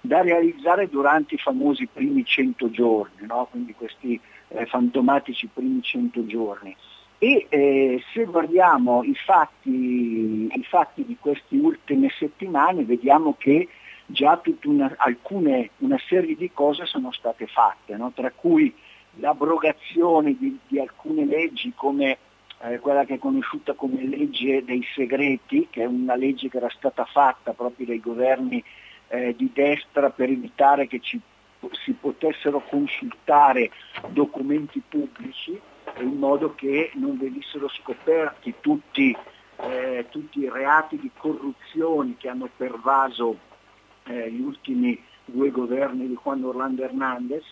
da 0.00 0.20
realizzare 0.20 0.88
durante 0.88 1.34
i 1.34 1.38
famosi 1.38 1.86
primi 1.92 2.24
100 2.24 2.70
giorni, 2.70 3.26
no? 3.26 3.46
quindi 3.50 3.74
questi 3.74 4.20
eh, 4.48 4.66
fantomatici 4.66 5.48
primi 5.52 5.82
100 5.82 6.26
giorni. 6.26 6.76
E 7.24 7.46
eh, 7.50 8.02
se 8.12 8.24
guardiamo 8.24 9.04
i 9.04 9.14
fatti, 9.14 9.70
i 9.70 10.64
fatti, 10.68 11.04
di 11.04 11.16
queste 11.20 11.54
ultime 11.54 12.08
settimane 12.18 12.82
vediamo 12.82 13.36
che 13.38 13.68
già 14.06 14.42
una, 14.64 14.92
alcune, 14.96 15.70
una 15.78 16.00
serie 16.08 16.34
di 16.34 16.50
cose 16.52 16.84
sono 16.84 17.12
state 17.12 17.46
fatte, 17.46 17.96
no? 17.96 18.10
tra 18.10 18.32
cui 18.32 18.74
l'abrogazione 19.20 20.36
di, 20.36 20.58
di 20.66 20.80
alcune 20.80 21.24
leggi 21.24 21.72
come 21.76 22.18
eh, 22.62 22.80
quella 22.80 23.04
che 23.04 23.14
è 23.14 23.18
conosciuta 23.20 23.74
come 23.74 24.02
legge 24.02 24.64
dei 24.64 24.84
segreti, 24.92 25.68
che 25.70 25.82
è 25.82 25.86
una 25.86 26.16
legge 26.16 26.48
che 26.48 26.56
era 26.56 26.70
stata 26.70 27.04
fatta 27.04 27.52
proprio 27.52 27.86
dai 27.86 28.00
governi 28.00 28.64
eh, 29.06 29.32
di 29.36 29.48
destra 29.54 30.10
per 30.10 30.28
evitare 30.28 30.88
che 30.88 30.98
ci, 30.98 31.20
si 31.84 31.92
potessero 31.92 32.64
consultare 32.68 33.70
documenti 34.08 34.82
pubblici 34.88 35.70
in 35.98 36.18
modo 36.18 36.54
che 36.54 36.90
non 36.94 37.18
venissero 37.18 37.68
scoperti 37.68 38.54
tutti, 38.60 39.16
eh, 39.56 40.06
tutti 40.10 40.40
i 40.40 40.50
reati 40.50 40.98
di 40.98 41.10
corruzione 41.16 42.16
che 42.18 42.28
hanno 42.28 42.48
pervaso 42.56 43.36
eh, 44.04 44.30
gli 44.30 44.40
ultimi 44.40 45.00
due 45.24 45.50
governi 45.50 46.06
di 46.06 46.18
Juan 46.20 46.44
Orlando 46.44 46.82
Hernandez, 46.82 47.44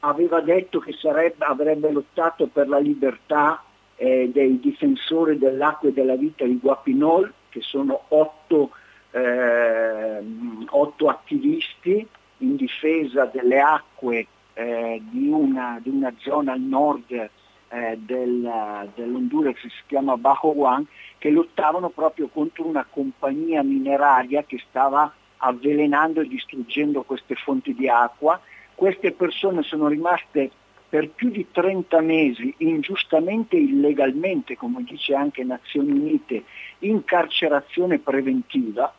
aveva 0.00 0.40
detto 0.40 0.78
che 0.78 0.92
sarebbe, 0.92 1.44
avrebbe 1.44 1.90
lottato 1.90 2.46
per 2.46 2.68
la 2.68 2.78
libertà 2.78 3.62
eh, 3.96 4.30
dei 4.32 4.58
difensori 4.60 5.38
dell'acqua 5.38 5.88
e 5.88 5.92
della 5.92 6.16
vita 6.16 6.44
di 6.44 6.58
Guapinol, 6.58 7.32
che 7.48 7.60
sono 7.60 8.04
otto, 8.08 8.70
eh, 9.10 10.22
otto 10.68 11.08
attivisti 11.08 12.06
in 12.38 12.56
difesa 12.56 13.26
delle 13.26 13.60
acque 13.60 14.26
eh, 14.54 15.02
di, 15.10 15.28
una, 15.28 15.78
di, 15.82 15.90
una, 15.90 16.12
zona 16.18 16.52
al 16.52 16.60
nord 16.60 17.30
eh, 17.70 17.98
del, 17.98 18.90
dell'Honduras 18.94 19.54
che 19.54 19.68
si 19.68 19.82
chiama 19.86 20.16
Bajo 20.16 20.52
Juan, 20.52 20.86
che 21.18 21.30
lottavano 21.30 21.88
proprio 21.90 22.28
contro 22.28 22.66
una 22.66 22.86
compagnia 22.88 23.62
mineraria 23.62 24.44
che 24.44 24.62
stava 24.68 25.12
avvelenando 25.38 26.20
e 26.20 26.28
distruggendo 26.28 27.02
queste 27.02 27.34
fonti 27.34 27.74
di 27.74 27.88
acqua. 27.88 28.40
Queste 28.74 29.12
persone 29.12 29.62
sono 29.62 29.88
rimaste 29.88 30.50
per 30.88 31.10
più 31.10 31.30
di 31.30 31.46
30 31.50 32.00
mesi 32.00 32.52
ingiustamente 32.58 33.56
e 33.56 33.60
illegalmente, 33.60 34.56
come 34.56 34.82
dice 34.82 35.14
anche 35.14 35.44
Nazioni 35.44 35.92
Unite, 35.92 36.44
in 36.80 37.04
carcerazione 37.04 37.98
preventiva 37.98 38.92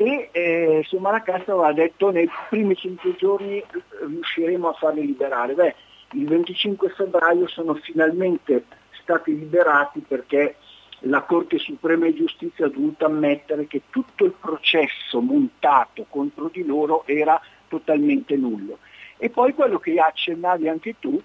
e 0.00 0.30
eh, 0.32 0.86
Maracastro 0.98 1.62
ha 1.62 1.74
detto 1.74 2.10
nei 2.10 2.26
primi 2.48 2.74
5 2.74 3.16
giorni 3.16 3.62
riusciremo 4.08 4.70
a 4.70 4.72
farli 4.72 5.04
liberare. 5.04 5.52
Beh, 5.52 5.74
il 6.12 6.26
25 6.26 6.88
febbraio 6.90 7.46
sono 7.46 7.74
finalmente 7.74 8.64
stati 9.02 9.36
liberati 9.38 10.00
perché 10.00 10.56
la 11.04 11.22
Corte 11.22 11.58
Suprema 11.58 12.06
di 12.06 12.14
Giustizia 12.14 12.66
ha 12.66 12.68
dovuto 12.68 13.06
ammettere 13.06 13.66
che 13.66 13.82
tutto 13.90 14.24
il 14.24 14.34
processo 14.38 15.20
montato 15.20 16.06
contro 16.08 16.48
di 16.52 16.64
loro 16.64 17.06
era 17.06 17.40
totalmente 17.68 18.36
nullo. 18.36 18.78
E 19.16 19.30
poi 19.30 19.54
quello 19.54 19.78
che 19.78 19.98
accennavi 19.98 20.68
anche 20.68 20.96
tu, 20.98 21.20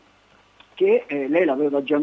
che 0.76 1.06
eh, 1.08 1.28
lei 1.28 1.46
l'aveva 1.46 1.82
già 1.84 2.00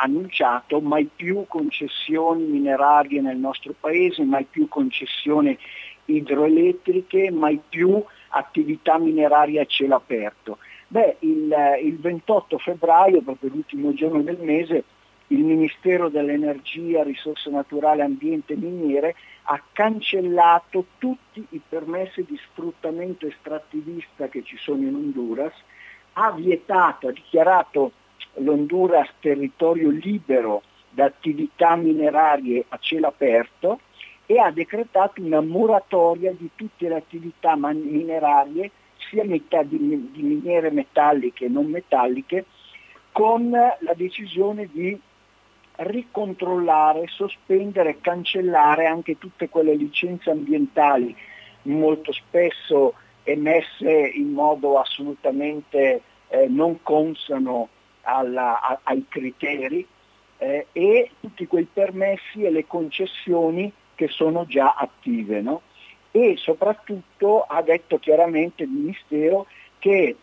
annunciato, 0.00 0.80
mai 0.80 1.08
più 1.14 1.44
concessioni 1.48 2.44
minerarie 2.44 3.20
nel 3.20 3.36
nostro 3.36 3.74
paese, 3.78 4.22
mai 4.24 4.46
più 4.48 4.68
concessioni 4.68 5.56
idroelettriche, 6.04 7.30
mai 7.30 7.60
più 7.68 8.02
attività 8.28 8.98
mineraria 8.98 9.62
a 9.62 9.66
cielo 9.66 9.96
aperto. 9.96 10.58
Beh, 10.92 11.16
il, 11.20 11.56
il 11.84 11.98
28 11.98 12.58
febbraio, 12.58 13.22
proprio 13.22 13.48
l'ultimo 13.48 13.94
giorno 13.94 14.20
del 14.20 14.36
mese, 14.38 14.84
il 15.28 15.38
Ministero 15.38 16.10
dell'Energia, 16.10 17.02
Risorse 17.02 17.48
Naturali, 17.48 18.02
Ambiente 18.02 18.52
e 18.52 18.56
Miniere 18.56 19.14
ha 19.44 19.58
cancellato 19.72 20.84
tutti 20.98 21.42
i 21.48 21.60
permessi 21.66 22.26
di 22.28 22.36
sfruttamento 22.36 23.26
estrattivista 23.26 24.28
che 24.28 24.42
ci 24.42 24.58
sono 24.58 24.82
in 24.82 24.94
Honduras, 24.94 25.54
ha 26.12 26.30
vietato, 26.32 27.08
ha 27.08 27.12
dichiarato 27.12 27.92
l'Honduras 28.34 29.08
territorio 29.18 29.88
libero 29.88 30.60
da 30.90 31.06
attività 31.06 31.74
minerarie 31.74 32.66
a 32.68 32.76
cielo 32.76 33.06
aperto 33.06 33.80
e 34.26 34.38
ha 34.38 34.50
decretato 34.50 35.22
una 35.22 35.40
moratoria 35.40 36.34
di 36.36 36.50
tutte 36.54 36.86
le 36.86 36.96
attività 36.96 37.56
minerarie, 37.56 38.70
sia 39.12 39.62
di, 39.64 40.10
di 40.10 40.22
miniere 40.22 40.70
metalliche 40.70 41.44
e 41.44 41.48
non 41.48 41.66
metalliche, 41.66 42.46
con 43.12 43.50
la 43.50 43.94
decisione 43.94 44.68
di 44.72 44.98
ricontrollare, 45.74 47.06
sospendere, 47.08 48.00
cancellare 48.00 48.86
anche 48.86 49.18
tutte 49.18 49.50
quelle 49.50 49.74
licenze 49.74 50.30
ambientali 50.30 51.14
molto 51.64 52.12
spesso 52.12 52.94
emesse 53.22 53.90
in 53.90 54.32
modo 54.32 54.78
assolutamente 54.78 56.02
eh, 56.28 56.48
non 56.48 56.82
consono 56.82 57.68
alla, 58.02 58.60
a, 58.60 58.80
ai 58.84 59.04
criteri 59.08 59.86
eh, 60.38 60.66
e 60.72 61.10
tutti 61.20 61.46
quei 61.46 61.68
permessi 61.70 62.42
e 62.42 62.50
le 62.50 62.66
concessioni 62.66 63.72
che 63.94 64.08
sono 64.08 64.44
già 64.46 64.74
attive. 64.76 65.40
No? 65.40 65.62
E 66.12 66.36
soprattutto 66.36 67.42
ha 67.42 67.62
detto 67.62 67.98
chiaramente 67.98 68.64
il 68.64 68.68
Ministero 68.68 69.46
che 69.78 70.16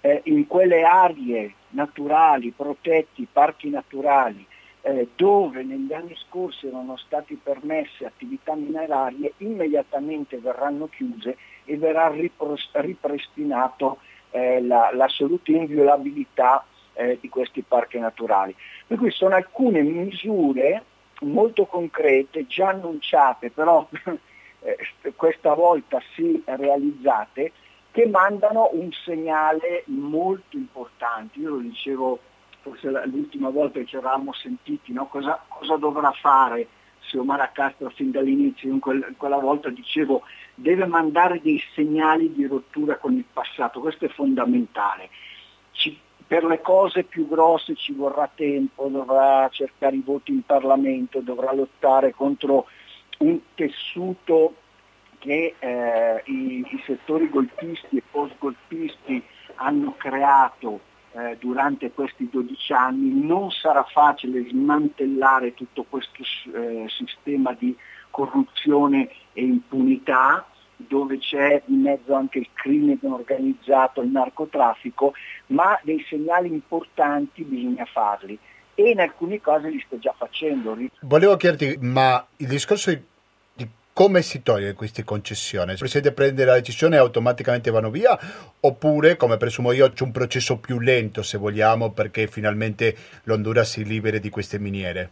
eh, 0.00 0.20
in 0.24 0.46
quelle 0.46 0.82
aree 0.82 1.54
naturali, 1.70 2.50
protetti, 2.50 3.26
parchi 3.30 3.68
naturali, 3.68 4.46
eh, 4.82 5.08
dove 5.16 5.62
negli 5.62 5.92
anni 5.92 6.14
scorsi 6.16 6.66
erano 6.66 6.96
state 6.96 7.36
permesse 7.42 8.04
attività 8.04 8.54
minerarie, 8.54 9.32
immediatamente 9.38 10.38
verranno 10.38 10.88
chiuse 10.88 11.36
e 11.64 11.76
verrà 11.76 12.12
ripristinato 12.72 13.98
eh, 14.30 14.60
la, 14.62 14.90
l'assoluta 14.92 15.52
inviolabilità 15.52 16.64
eh, 16.94 17.18
di 17.20 17.28
questi 17.28 17.62
parchi 17.62 17.98
naturali. 17.98 18.54
Per 18.86 18.98
cui 18.98 19.10
sono 19.10 19.34
alcune 19.34 19.82
misure 19.82 20.84
molto 21.20 21.64
concrete, 21.64 22.46
già 22.46 22.68
annunciate, 22.68 23.50
però 23.50 23.88
questa 25.16 25.54
volta 25.54 26.00
sì 26.14 26.42
realizzate, 26.44 27.52
che 27.90 28.08
mandano 28.08 28.70
un 28.72 28.90
segnale 28.90 29.84
molto 29.86 30.56
importante. 30.56 31.38
Io 31.38 31.50
lo 31.50 31.58
dicevo 31.58 32.18
forse 32.60 32.90
l'ultima 33.06 33.50
volta 33.50 33.78
che 33.78 33.86
ci 33.86 33.96
eravamo 33.96 34.32
sentiti, 34.32 34.92
no? 34.92 35.06
cosa, 35.06 35.44
cosa, 35.46 35.76
dovrà 35.76 36.10
fare 36.12 36.66
Xiomara 37.00 37.50
Castro 37.52 37.90
fin 37.90 38.10
dall'inizio? 38.10 38.70
In, 38.70 38.80
quel, 38.80 39.14
quella 39.18 39.36
volta 39.36 39.68
dicevo 39.68 40.22
deve 40.54 40.86
mandare 40.86 41.40
dei 41.42 41.62
segnali 41.74 42.32
di 42.32 42.46
rottura 42.46 42.96
con 42.96 43.12
il 43.12 43.24
passato, 43.30 43.80
questo 43.80 44.06
è 44.06 44.08
fondamentale. 44.08 45.10
Ci, 45.72 45.96
per 46.26 46.44
le 46.44 46.62
cose 46.62 47.04
più 47.04 47.28
grosse 47.28 47.74
ci 47.74 47.92
vorrà 47.92 48.30
tempo, 48.34 48.88
dovrà 48.88 49.46
cercare 49.50 49.96
i 49.96 50.02
voti 50.02 50.32
in 50.32 50.42
Parlamento, 50.42 51.20
dovrà 51.20 51.52
lottare 51.52 52.14
contro 52.14 52.66
un 53.24 53.40
tessuto 53.54 54.54
che 55.18 55.54
eh, 55.58 56.22
i, 56.26 56.60
i, 56.60 56.82
settori 56.84 57.30
golpisti 57.30 57.96
e 57.96 58.02
post-golpisti 58.10 59.22
hanno 59.56 59.94
creato 59.96 60.80
eh, 61.12 61.36
durante 61.40 61.90
questi 61.92 62.28
12 62.30 62.72
anni. 62.72 63.24
Non 63.24 63.50
sarà 63.50 63.84
facile 63.84 64.46
smantellare 64.48 65.54
tutto 65.54 65.84
questo 65.88 66.22
eh, 66.54 66.86
sistema 66.88 67.54
di 67.58 67.74
corruzione 68.10 69.08
e 69.32 69.42
impunità 69.42 70.46
dove 70.76 71.18
c'è 71.18 71.62
in 71.66 71.80
mezzo 71.80 72.14
anche 72.14 72.40
il 72.40 72.48
crimine 72.52 72.98
organizzato, 73.02 74.02
il 74.02 74.10
narcotraffico, 74.10 75.14
ma 75.46 75.78
dei 75.82 76.04
segnali 76.08 76.48
importanti 76.48 77.42
bisogna 77.44 77.84
farli 77.86 78.38
e 78.74 78.90
in 78.90 79.00
alcuni 79.00 79.40
casi 79.40 79.70
li 79.70 79.82
sto 79.86 79.98
già 79.98 80.12
facendo. 80.16 80.76
Volevo 81.02 81.36
chiederti, 81.36 81.78
ma 81.80 82.24
il 82.36 82.48
discorso 82.48 82.90
di 82.90 83.00
come 83.94 84.22
si 84.22 84.42
toglie 84.42 84.74
queste 84.74 85.04
concessioni? 85.04 85.70
Il 85.70 85.78
Presidente 85.78 86.12
prende 86.12 86.44
la 86.44 86.54
decisione 86.54 86.96
e 86.96 86.98
automaticamente 86.98 87.70
vanno 87.70 87.90
via 87.90 88.18
oppure, 88.60 89.16
come 89.16 89.36
presumo 89.36 89.70
io, 89.70 89.90
c'è 89.92 90.02
un 90.02 90.10
processo 90.10 90.58
più 90.58 90.80
lento 90.80 91.22
se 91.22 91.38
vogliamo 91.38 91.92
perché 91.92 92.26
finalmente 92.26 92.94
l'Honduras 93.22 93.70
si 93.70 93.84
liberi 93.84 94.18
di 94.18 94.30
queste 94.30 94.58
miniere? 94.58 95.10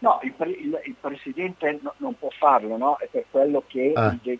No, 0.00 0.20
il, 0.22 0.34
il, 0.38 0.80
il 0.84 0.94
Presidente 1.00 1.78
no, 1.82 1.94
non 1.96 2.14
può 2.18 2.28
farlo, 2.28 2.76
no? 2.76 2.98
è 2.98 3.08
per 3.10 3.24
quello 3.30 3.64
che 3.66 3.92
ah. 3.94 4.14
il, 4.22 4.38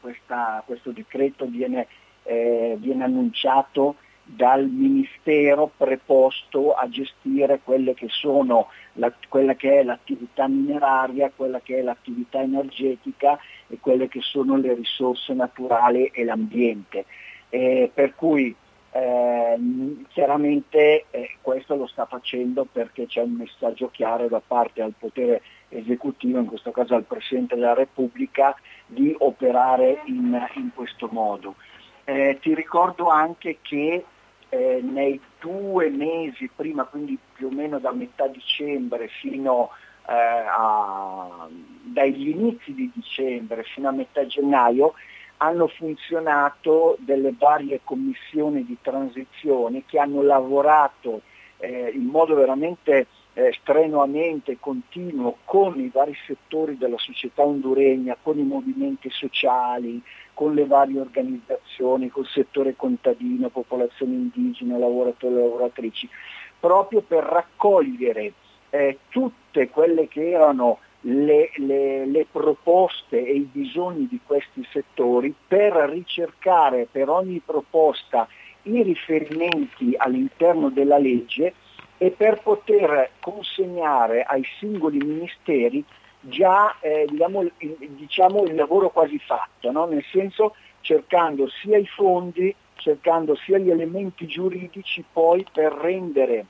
questa, 0.00 0.62
questo 0.66 0.90
decreto 0.90 1.46
viene, 1.46 1.86
eh, 2.24 2.76
viene 2.80 3.04
annunciato 3.04 3.94
dal 4.34 4.68
Ministero 4.68 5.70
preposto 5.76 6.72
a 6.74 6.88
gestire 6.88 7.60
quelle 7.64 7.94
che 7.94 8.08
la, 8.94 9.12
quella 9.28 9.54
che 9.54 9.80
è 9.80 9.82
l'attività 9.82 10.46
mineraria, 10.46 11.32
quella 11.34 11.60
che 11.60 11.78
è 11.78 11.82
l'attività 11.82 12.40
energetica 12.40 13.38
e 13.66 13.78
quelle 13.80 14.08
che 14.08 14.20
sono 14.20 14.56
le 14.56 14.74
risorse 14.74 15.34
naturali 15.34 16.06
e 16.06 16.24
l'ambiente. 16.24 17.06
Eh, 17.48 17.90
per 17.92 18.14
cui 18.14 18.54
eh, 18.92 19.58
chiaramente 20.08 21.06
eh, 21.10 21.36
questo 21.40 21.74
lo 21.74 21.86
sta 21.86 22.06
facendo 22.06 22.66
perché 22.70 23.06
c'è 23.06 23.22
un 23.22 23.32
messaggio 23.32 23.90
chiaro 23.90 24.28
da 24.28 24.40
parte 24.44 24.82
al 24.82 24.94
potere 24.96 25.42
esecutivo, 25.68 26.38
in 26.38 26.46
questo 26.46 26.70
caso 26.70 26.94
al 26.94 27.04
Presidente 27.04 27.56
della 27.56 27.74
Repubblica, 27.74 28.54
di 28.86 29.14
operare 29.18 30.02
in, 30.04 30.40
in 30.54 30.70
questo 30.74 31.08
modo. 31.10 31.56
Eh, 32.04 32.38
ti 32.40 32.54
ricordo 32.54 33.08
anche 33.08 33.58
che 33.60 34.04
eh, 34.50 34.80
nei 34.82 35.20
due 35.40 35.88
mesi 35.88 36.50
prima, 36.54 36.84
quindi 36.84 37.18
più 37.34 37.48
o 37.48 37.50
meno 37.50 37.78
da 37.78 37.92
metà 37.92 38.26
dicembre 38.26 39.08
fino 39.08 39.70
eh, 40.06 40.12
a, 40.12 41.48
dagli 41.82 42.28
inizi 42.28 42.74
di 42.74 42.90
dicembre 42.94 43.62
fino 43.62 43.88
a 43.88 43.92
metà 43.92 44.26
gennaio, 44.26 44.94
hanno 45.38 45.68
funzionato 45.68 46.96
delle 46.98 47.34
varie 47.36 47.80
commissioni 47.82 48.64
di 48.64 48.76
transizione 48.82 49.84
che 49.86 49.98
hanno 49.98 50.22
lavorato 50.22 51.22
eh, 51.58 51.92
in 51.94 52.04
modo 52.04 52.34
veramente 52.34 53.06
eh, 53.34 53.52
strenuamente 53.60 54.58
continuo 54.58 55.38
con 55.44 55.78
i 55.78 55.90
vari 55.92 56.14
settori 56.26 56.76
della 56.76 56.98
società 56.98 57.42
honduregna, 57.42 58.16
con 58.20 58.38
i 58.38 58.42
movimenti 58.42 59.08
sociali, 59.10 60.02
con 60.40 60.54
le 60.54 60.64
varie 60.64 60.98
organizzazioni, 60.98 62.08
col 62.08 62.26
settore 62.26 62.74
contadino, 62.74 63.50
popolazione 63.50 64.14
indigena, 64.14 64.78
lavoratori 64.78 65.34
e 65.34 65.38
lavoratrici, 65.38 66.08
proprio 66.58 67.02
per 67.02 67.24
raccogliere 67.24 68.32
eh, 68.70 69.00
tutte 69.10 69.68
quelle 69.68 70.08
che 70.08 70.30
erano 70.30 70.78
le, 71.02 71.50
le, 71.56 72.06
le, 72.06 72.26
proposte 72.32 73.22
e 73.22 73.34
i 73.34 73.48
bisogni 73.52 74.06
di 74.08 74.18
questi 74.24 74.66
settori 74.72 75.34
per 75.46 75.74
ricercare 75.90 76.88
per 76.90 77.10
ogni 77.10 77.42
proposta 77.44 78.26
i 78.62 78.82
riferimenti 78.82 79.92
all'interno 79.94 80.70
della 80.70 80.96
legge 80.96 81.52
e 81.98 82.12
per 82.12 82.40
poter 82.40 83.10
consegnare 83.20 84.22
ai 84.22 84.44
singoli 84.58 84.96
ministeri 85.04 85.84
già 86.20 86.76
eh, 86.80 87.06
diciamo, 87.08 87.42
il, 87.42 87.52
diciamo, 87.90 88.44
il, 88.44 88.54
lavoro 88.54 88.90
quasi 88.90 89.18
fatto, 89.18 89.70
no? 89.70 89.86
nel 89.86 90.04
senso 90.10 90.54
cercando 90.80 91.48
sia 91.48 91.78
i 91.78 91.86
fondi, 91.86 92.54
cercando 92.74 93.34
sia 93.36 93.58
gli 93.58 93.70
elementi 93.70 94.26
giuridici 94.26 95.04
poi 95.10 95.44
per 95.50 95.72
rendere 95.72 96.46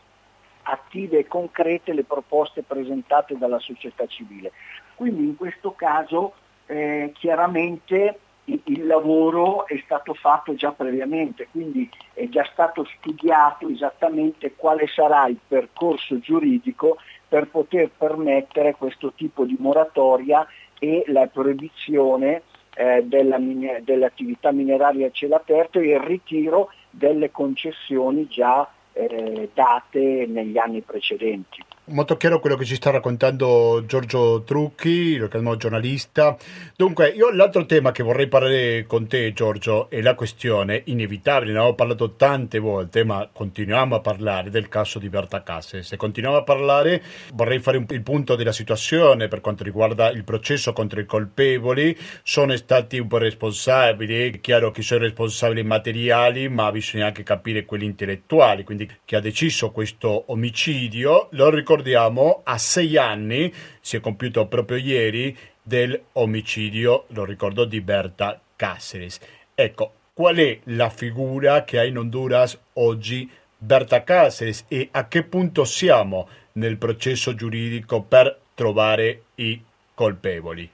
attive 0.63 1.19
e 1.19 1.27
concrete 1.27 1.93
le 1.93 2.05
proposte 2.05 2.63
presentate 2.63 3.37
dalla 3.39 3.59
società 3.59 4.07
civile. 4.07 4.53
Quindi 4.95 5.25
in 5.25 5.37
questo 5.37 5.73
caso 5.73 6.35
eh, 6.67 7.13
chiaramente 7.15 8.19
il 8.45 8.87
lavoro 8.87 9.67
è 9.67 9.81
stato 9.85 10.15
fatto 10.15 10.55
già 10.55 10.73
previamente, 10.73 11.49
quindi 11.51 11.89
è 12.13 12.29
già 12.29 12.45
stato 12.53 12.85
studiato 12.99 13.69
esattamente 13.69 14.55
quale 14.57 14.87
sarà 14.89 15.27
il 15.29 15.39
percorso 15.47 16.19
giuridico 16.19 16.99
per 17.31 17.47
poter 17.47 17.93
permettere 17.97 18.75
questo 18.75 19.13
tipo 19.15 19.45
di 19.45 19.55
moratoria 19.57 20.45
e 20.81 21.05
la 21.07 21.29
proibizione 21.29 22.43
eh, 22.75 23.05
della, 23.05 23.39
dell'attività 23.83 24.51
mineraria 24.51 25.07
a 25.07 25.11
cielo 25.13 25.37
aperto 25.37 25.79
e 25.79 25.91
il 25.91 26.01
ritiro 26.01 26.73
delle 26.91 27.31
concessioni 27.31 28.27
già 28.27 28.69
eh, 28.93 29.49
date 29.55 30.27
negli 30.27 30.59
anni 30.59 30.81
precedenti 30.81 31.63
molto 31.91 32.17
chiaro 32.17 32.41
quello 32.41 32.57
che 32.57 32.65
ci 32.65 32.77
sta 32.77 32.91
raccontando 32.91 33.83
Giorgio 33.87 34.43
Trucchi, 34.43 35.17
lo 35.17 35.29
chiamiamo 35.29 35.57
giornalista. 35.57 36.37
Dunque, 36.77 37.09
io 37.09 37.31
l'altro 37.31 37.67
tema 37.67 37.93
che 37.93 38.03
vorrei 38.03 38.29
parlare 38.29 38.85
con 38.87 39.07
te, 39.07 39.33
Giorgio, 39.33 39.91
è 39.91 40.01
la 40.01 40.15
questione 40.15 40.83
inevitabile, 40.87 41.53
ne 41.53 41.59
avevo 41.59 41.75
parlato 41.75 42.15
tante 42.15 42.59
volte, 42.59 43.05
ma 43.05 43.29
continuiamo 43.33 43.97
a 43.97 44.01
parlare 44.01 44.51
del 44.51 44.69
caso 44.69 44.99
di 44.99 45.09
Berta 45.09 45.43
Casse. 45.43 45.83
Se 45.83 45.97
continuiamo 45.97 46.39
a 46.39 46.43
parlare, 46.43 47.03
vorrei 47.35 47.59
fare 47.59 47.77
un, 47.77 47.87
il 47.91 48.03
punto 48.03 48.37
della 48.37 48.53
situazione 48.53 49.29
per 49.29 49.41
quanto 49.41 49.65
riguarda 49.65 50.11
il 50.11 50.25
processo 50.25 50.73
contro 50.73 51.01
i 51.01 51.07
colpevoli. 51.07 51.97
Sono 52.23 52.57
stati 52.57 52.99
un 52.99 53.09
po' 53.09 53.19
responsabili, 53.19 54.31
è 54.31 54.41
chiaro 54.41 54.71
che 54.71 54.83
sono 54.83 55.01
responsabili 55.01 55.63
materiali, 55.65 56.49
ma 56.49 56.71
bisogna 56.71 57.07
anche 57.07 57.23
capire 57.23 57.65
quelli 57.65 57.85
intellettuali, 57.85 58.65
quindi 58.65 58.89
chi 59.05 59.17
ha 59.17 59.21
deciso 59.21 59.71
questo 59.71 60.25
omicidio. 60.29 61.29
Lo 61.33 61.51
ricordo 61.51 61.80
ricordiamo, 61.81 62.43
a 62.45 62.59
sei 62.59 62.97
anni, 62.99 63.53
si 63.81 63.97
è 63.97 64.01
compiuto 64.01 64.47
proprio 64.47 64.77
ieri, 64.77 65.37
dell'omicidio, 65.63 67.07
lo 67.09 67.25
ricordo, 67.25 67.65
di 67.65 67.81
Berta 67.81 68.39
Cáceres. 68.55 69.19
Ecco, 69.55 69.93
qual 70.13 70.37
è 70.37 70.59
la 70.65 70.91
figura 70.91 71.65
che 71.65 71.79
ha 71.79 71.85
in 71.85 71.97
Honduras 71.97 72.59
oggi 72.75 73.31
Berta 73.57 74.05
Cáceres 74.05 74.67
e 74.69 74.89
a 74.91 75.09
che 75.09 75.23
punto 75.23 75.65
siamo 75.65 76.29
nel 76.53 76.77
processo 76.77 77.35
giuridico 77.35 78.03
per 78.03 78.39
trovare 78.55 79.23
i 79.37 79.63
colpevoli? 79.95 80.69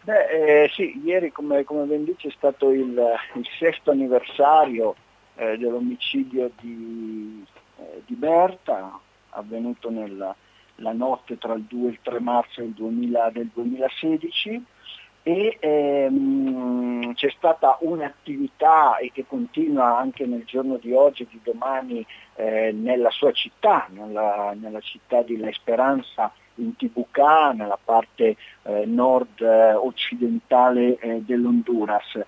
Beh, 0.00 0.62
eh, 0.62 0.70
sì, 0.72 1.00
ieri 1.04 1.30
come, 1.30 1.64
come 1.64 1.84
ben 1.84 2.04
dice 2.04 2.28
è 2.28 2.32
stato 2.36 2.70
il, 2.70 2.98
il 3.34 3.46
sesto 3.58 3.90
anniversario 3.90 4.94
eh, 5.36 5.56
dell'omicidio 5.56 6.50
di, 6.60 7.42
eh, 7.78 8.02
di, 8.04 8.14
Berta, 8.14 9.00
avvenuto 9.34 9.90
nella 9.90 10.34
notte 10.92 11.38
tra 11.38 11.54
il 11.54 11.62
2 11.62 11.88
e 11.88 11.90
il 11.90 11.98
3 12.02 12.20
marzo 12.20 12.60
del, 12.60 12.70
2000, 12.70 13.30
del 13.30 13.50
2016 13.52 14.64
e 15.26 15.56
ehm, 15.58 17.14
c'è 17.14 17.30
stata 17.30 17.78
un'attività 17.80 18.98
e 18.98 19.10
che 19.10 19.24
continua 19.26 19.96
anche 19.96 20.26
nel 20.26 20.44
giorno 20.44 20.76
di 20.76 20.92
oggi 20.92 21.22
e 21.22 21.28
di 21.30 21.40
domani 21.42 22.04
eh, 22.34 22.72
nella 22.72 23.08
sua 23.10 23.32
città, 23.32 23.86
nella, 23.88 24.54
nella 24.54 24.80
città 24.80 25.22
di 25.22 25.38
La 25.38 25.48
Esperanza 25.48 26.30
in 26.56 26.76
Tibucà, 26.76 27.52
nella 27.52 27.78
parte 27.82 28.36
eh, 28.64 28.84
nord-occidentale 28.84 30.98
eh, 30.98 31.22
dell'Honduras. 31.24 32.20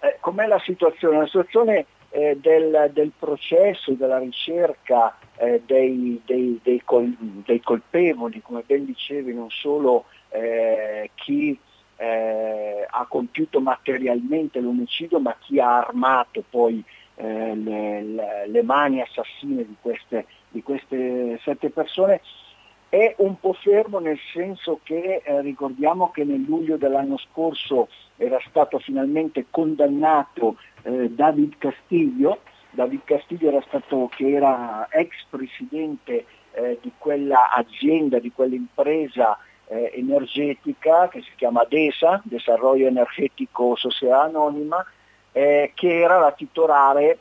Eh, 0.00 0.18
com'è 0.20 0.46
la 0.46 0.60
situazione? 0.60 1.20
La 1.20 1.26
situazione 1.26 1.86
eh, 2.14 2.38
del, 2.40 2.92
del, 2.92 3.10
processo, 3.18 3.90
della 3.90 4.18
ricerca 4.18 5.18
eh, 5.36 5.62
dei, 5.66 6.22
dei, 6.24 6.60
dei, 6.62 6.80
col, 6.84 7.12
dei, 7.44 7.60
colpevoli, 7.60 8.40
come 8.40 8.62
ben 8.64 8.84
dicevi, 8.84 9.34
non 9.34 9.50
solo 9.50 10.04
eh, 10.28 11.10
chi 11.16 11.58
ha 11.96 13.06
compiuto 13.08 13.60
materialmente 13.60 14.60
l'omicidio, 14.60 15.20
ma 15.20 15.34
chi 15.40 15.58
ha 15.58 15.78
armato 15.78 16.42
poi 16.50 16.84
le, 17.14 17.54
le, 17.54 18.46
le, 18.46 18.62
mani 18.62 19.00
assassine 19.00 19.64
di 19.64 19.76
queste, 19.80 20.26
di 20.50 20.62
queste 20.62 21.38
sette 21.42 21.70
persone, 21.70 22.20
è 22.88 23.14
un 23.18 23.40
po' 23.40 23.54
fermo 23.54 23.98
nel 23.98 24.18
senso 24.32 24.80
che 24.82 25.22
eh, 25.24 25.40
ricordiamo 25.40 26.10
che 26.10 26.24
nel 26.24 26.44
luglio 26.46 26.76
dell'anno 26.76 27.16
scorso 27.18 27.88
era 28.16 28.40
stato 28.48 28.78
finalmente 28.78 29.46
condannato 29.50 30.56
eh, 30.84 31.10
David 31.10 31.54
Castiglio, 31.58 32.40
David 32.70 33.00
Castiglio 33.04 33.48
era 33.48 33.62
stato 33.66 34.10
che 34.14 34.30
era 34.30 34.88
ex 34.90 35.24
presidente 35.28 36.24
eh, 36.52 36.78
di 36.80 36.92
quella 36.98 37.50
azienda, 37.50 38.18
di 38.18 38.32
quell'impresa 38.32 39.38
eh, 39.66 39.92
energetica 39.94 41.08
che 41.08 41.22
si 41.22 41.30
chiama 41.36 41.64
DESA, 41.68 42.20
Desarrollo 42.24 42.86
Energetico 42.86 43.76
Società 43.76 44.22
Anonima, 44.22 44.84
eh, 45.32 45.72
che 45.74 46.00
era 46.00 46.18
la 46.18 46.32
titolare 46.32 47.18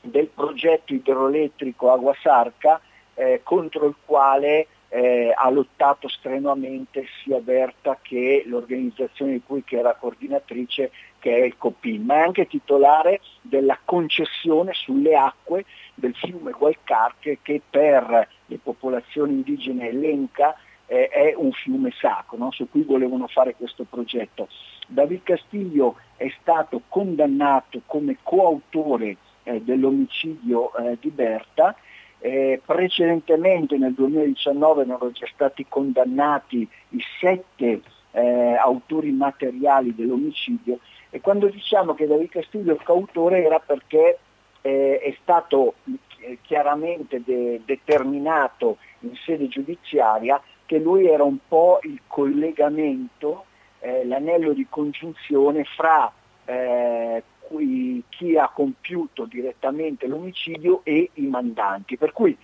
del 0.00 0.28
progetto 0.28 0.94
idroelettrico 0.94 1.92
Aguasarca 1.92 2.80
eh, 3.14 3.40
contro 3.42 3.86
il 3.86 3.96
quale 4.04 4.66
eh, 4.92 5.32
ha 5.34 5.48
lottato 5.50 6.08
strenuamente 6.08 7.06
sia 7.22 7.38
Berta 7.38 7.98
che 8.02 8.42
l'organizzazione 8.44 9.32
di 9.32 9.42
cui 9.46 9.62
era 9.68 9.94
coordinatrice 9.94 10.90
che 11.20 11.36
è 11.36 11.44
il 11.44 11.56
COPIN, 11.56 12.04
ma 12.04 12.16
è 12.16 12.20
anche 12.20 12.48
titolare 12.48 13.20
della 13.40 13.78
concessione 13.84 14.72
sulle 14.74 15.14
acque 15.14 15.64
del 15.94 16.14
fiume 16.14 16.50
Gualcarche 16.50 17.38
che 17.40 17.62
per 17.68 18.28
le 18.46 18.58
popolazioni 18.60 19.34
indigene 19.34 19.88
elenca 19.88 20.56
eh, 20.86 21.08
è 21.08 21.34
un 21.36 21.52
fiume 21.52 21.92
sacro, 21.92 22.36
no? 22.36 22.50
su 22.50 22.68
cui 22.68 22.82
volevano 22.82 23.28
fare 23.28 23.54
questo 23.54 23.84
progetto. 23.88 24.48
David 24.88 25.22
Castiglio 25.22 25.98
è 26.16 26.28
stato 26.40 26.82
condannato 26.88 27.82
come 27.86 28.16
coautore 28.24 29.16
eh, 29.44 29.60
dell'omicidio 29.62 30.74
eh, 30.74 30.98
di 31.00 31.10
Berta 31.10 31.76
eh, 32.20 32.60
precedentemente 32.64 33.76
nel 33.76 33.94
2019 33.94 34.82
erano 34.82 35.10
già 35.10 35.26
stati 35.32 35.66
condannati 35.68 36.68
i 36.90 37.02
sette 37.18 37.82
eh, 38.12 38.54
autori 38.54 39.10
materiali 39.10 39.94
dell'omicidio. 39.94 40.78
E 41.10 41.20
quando 41.20 41.48
diciamo 41.48 41.94
che 41.94 42.06
David 42.06 42.28
Castillo 42.28 42.76
è 42.76 42.82
coautore 42.82 43.44
era 43.44 43.58
perché 43.58 44.18
eh, 44.60 44.98
è 44.98 45.16
stato 45.22 45.74
eh, 46.20 46.38
chiaramente 46.42 47.22
de- 47.24 47.60
determinato 47.64 48.76
in 49.00 49.14
sede 49.24 49.48
giudiziaria 49.48 50.40
che 50.66 50.78
lui 50.78 51.08
era 51.08 51.24
un 51.24 51.38
po' 51.48 51.80
il 51.82 52.02
collegamento, 52.06 53.46
eh, 53.80 54.04
l'anello 54.04 54.52
di 54.52 54.66
congiunzione 54.68 55.64
fra 55.64 56.12
eh, 56.44 57.22
cui 57.50 58.04
chi 58.08 58.36
ha 58.36 58.48
compiuto 58.48 59.24
direttamente 59.24 60.06
l'omicidio 60.06 60.82
e 60.84 61.10
i 61.14 61.26
mandanti. 61.26 61.96
Per 61.96 62.12
cui 62.12 62.36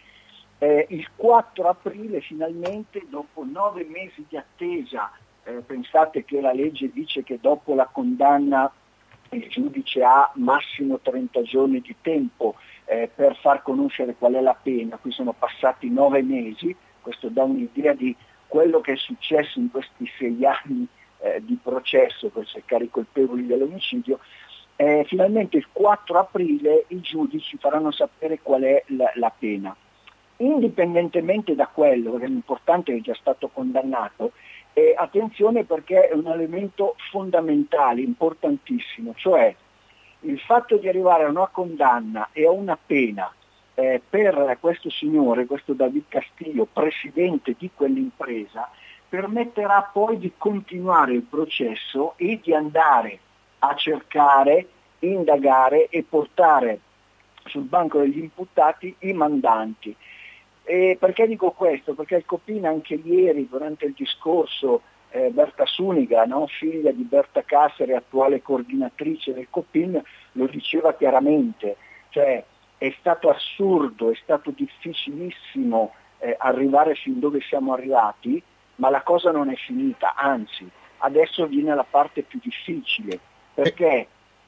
eh, 0.58 0.86
il 0.90 1.08
4 1.14 1.68
aprile 1.68 2.20
finalmente, 2.20 3.06
dopo 3.08 3.44
nove 3.44 3.84
mesi 3.84 4.24
di 4.28 4.36
attesa, 4.36 5.12
eh, 5.44 5.62
pensate 5.64 6.24
che 6.24 6.40
la 6.40 6.52
legge 6.52 6.90
dice 6.90 7.22
che 7.22 7.38
dopo 7.40 7.74
la 7.74 7.86
condanna 7.86 8.70
il 9.30 9.46
giudice 9.48 10.02
ha 10.02 10.28
massimo 10.34 10.98
30 10.98 11.42
giorni 11.42 11.80
di 11.80 11.94
tempo 12.00 12.56
eh, 12.84 13.08
per 13.12 13.36
far 13.36 13.62
conoscere 13.62 14.16
qual 14.16 14.34
è 14.34 14.40
la 14.40 14.56
pena, 14.60 14.96
qui 14.96 15.12
sono 15.12 15.32
passati 15.32 15.88
nove 15.88 16.22
mesi, 16.22 16.74
questo 17.00 17.28
dà 17.28 17.44
un'idea 17.44 17.92
di 17.92 18.14
quello 18.48 18.80
che 18.80 18.94
è 18.94 18.96
successo 18.96 19.60
in 19.60 19.70
questi 19.70 20.10
sei 20.18 20.44
anni 20.44 20.86
eh, 21.18 21.42
di 21.44 21.58
processo 21.60 22.28
per 22.28 22.46
cercare 22.46 22.84
i 22.84 22.90
colpevoli 22.90 23.46
dell'omicidio, 23.46 24.18
eh, 24.76 25.04
finalmente 25.06 25.56
il 25.56 25.66
4 25.72 26.18
aprile 26.18 26.84
i 26.88 27.00
giudici 27.00 27.56
faranno 27.56 27.90
sapere 27.90 28.40
qual 28.42 28.62
è 28.62 28.84
la, 28.88 29.10
la 29.14 29.32
pena. 29.36 29.74
Indipendentemente 30.38 31.54
da 31.54 31.66
quello, 31.66 32.10
perché 32.12 32.26
l'importante 32.26 32.92
è 32.92 32.94
che 32.94 33.00
è 33.00 33.04
già 33.04 33.14
stato 33.14 33.48
condannato, 33.48 34.32
eh, 34.74 34.94
attenzione 34.94 35.64
perché 35.64 36.08
è 36.08 36.12
un 36.12 36.26
elemento 36.26 36.94
fondamentale, 37.10 38.02
importantissimo, 38.02 39.14
cioè 39.16 39.54
il 40.20 40.38
fatto 40.40 40.76
di 40.76 40.88
arrivare 40.88 41.24
a 41.24 41.30
una 41.30 41.46
condanna 41.46 42.28
e 42.32 42.46
a 42.46 42.50
una 42.50 42.76
pena 42.76 43.32
eh, 43.74 44.02
per 44.06 44.58
questo 44.60 44.90
signore, 44.90 45.46
questo 45.46 45.72
David 45.72 46.04
Castillo, 46.08 46.66
presidente 46.70 47.54
di 47.58 47.70
quell'impresa, 47.74 48.68
permetterà 49.08 49.88
poi 49.90 50.18
di 50.18 50.32
continuare 50.36 51.14
il 51.14 51.22
processo 51.22 52.12
e 52.16 52.40
di 52.42 52.52
andare 52.52 53.20
a 53.68 53.74
cercare, 53.74 54.68
indagare 55.00 55.88
e 55.88 56.04
portare 56.08 56.80
sul 57.44 57.62
banco 57.62 57.98
degli 57.98 58.18
imputati 58.18 58.94
i 59.00 59.12
mandanti. 59.12 59.94
E 60.64 60.96
perché 60.98 61.26
dico 61.26 61.52
questo? 61.52 61.94
Perché 61.94 62.16
il 62.16 62.24
Copin 62.24 62.66
anche 62.66 62.94
ieri 62.94 63.48
durante 63.48 63.86
il 63.86 63.94
discorso 63.96 64.82
eh, 65.10 65.30
Berta 65.30 65.64
Suniga, 65.64 66.24
no? 66.24 66.46
figlia 66.48 66.90
di 66.90 67.04
Berta 67.04 67.42
Cassere, 67.42 67.94
attuale 67.94 68.42
coordinatrice 68.42 69.32
del 69.32 69.46
Copin, 69.48 70.02
lo 70.32 70.46
diceva 70.46 70.94
chiaramente, 70.94 71.76
cioè 72.08 72.42
è 72.78 72.94
stato 72.98 73.30
assurdo, 73.30 74.10
è 74.10 74.16
stato 74.16 74.50
difficilissimo 74.50 75.94
eh, 76.18 76.34
arrivare 76.36 76.94
fin 76.96 77.20
dove 77.20 77.40
siamo 77.40 77.72
arrivati, 77.72 78.42
ma 78.76 78.90
la 78.90 79.02
cosa 79.02 79.30
non 79.30 79.50
è 79.50 79.54
finita, 79.54 80.14
anzi 80.14 80.68
adesso 80.98 81.46
viene 81.46 81.74
la 81.74 81.86
parte 81.88 82.22
più 82.22 82.38
difficile, 82.42 83.18
perché 83.56 84.06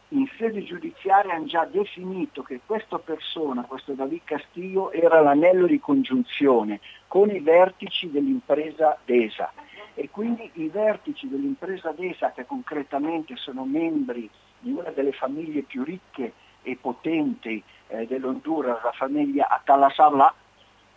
in 0.08 0.28
sede 0.36 0.62
giudiziaria 0.64 1.32
hanno 1.32 1.46
già 1.46 1.64
definito 1.64 2.42
che 2.42 2.60
questa 2.64 2.98
persona, 2.98 3.62
questo 3.62 3.94
David 3.94 4.20
Castillo, 4.24 4.90
era 4.92 5.20
l'anello 5.20 5.66
di 5.66 5.80
congiunzione 5.80 6.80
con 7.06 7.30
i 7.30 7.40
vertici 7.40 8.10
dell'impresa 8.10 8.98
DESA 9.02 9.50
e 9.94 10.10
quindi 10.10 10.50
i 10.54 10.68
vertici 10.68 11.26
dell'impresa 11.26 11.90
DESA, 11.92 12.32
che 12.32 12.44
concretamente 12.44 13.36
sono 13.36 13.64
membri 13.64 14.28
di 14.58 14.72
una 14.72 14.90
delle 14.90 15.12
famiglie 15.12 15.62
più 15.62 15.84
ricche 15.84 16.34
e 16.62 16.76
potenti 16.78 17.62
eh, 17.88 18.06
dell'Honduras, 18.06 18.82
la 18.82 18.92
famiglia 18.92 19.48
Atalasarla, 19.48 20.34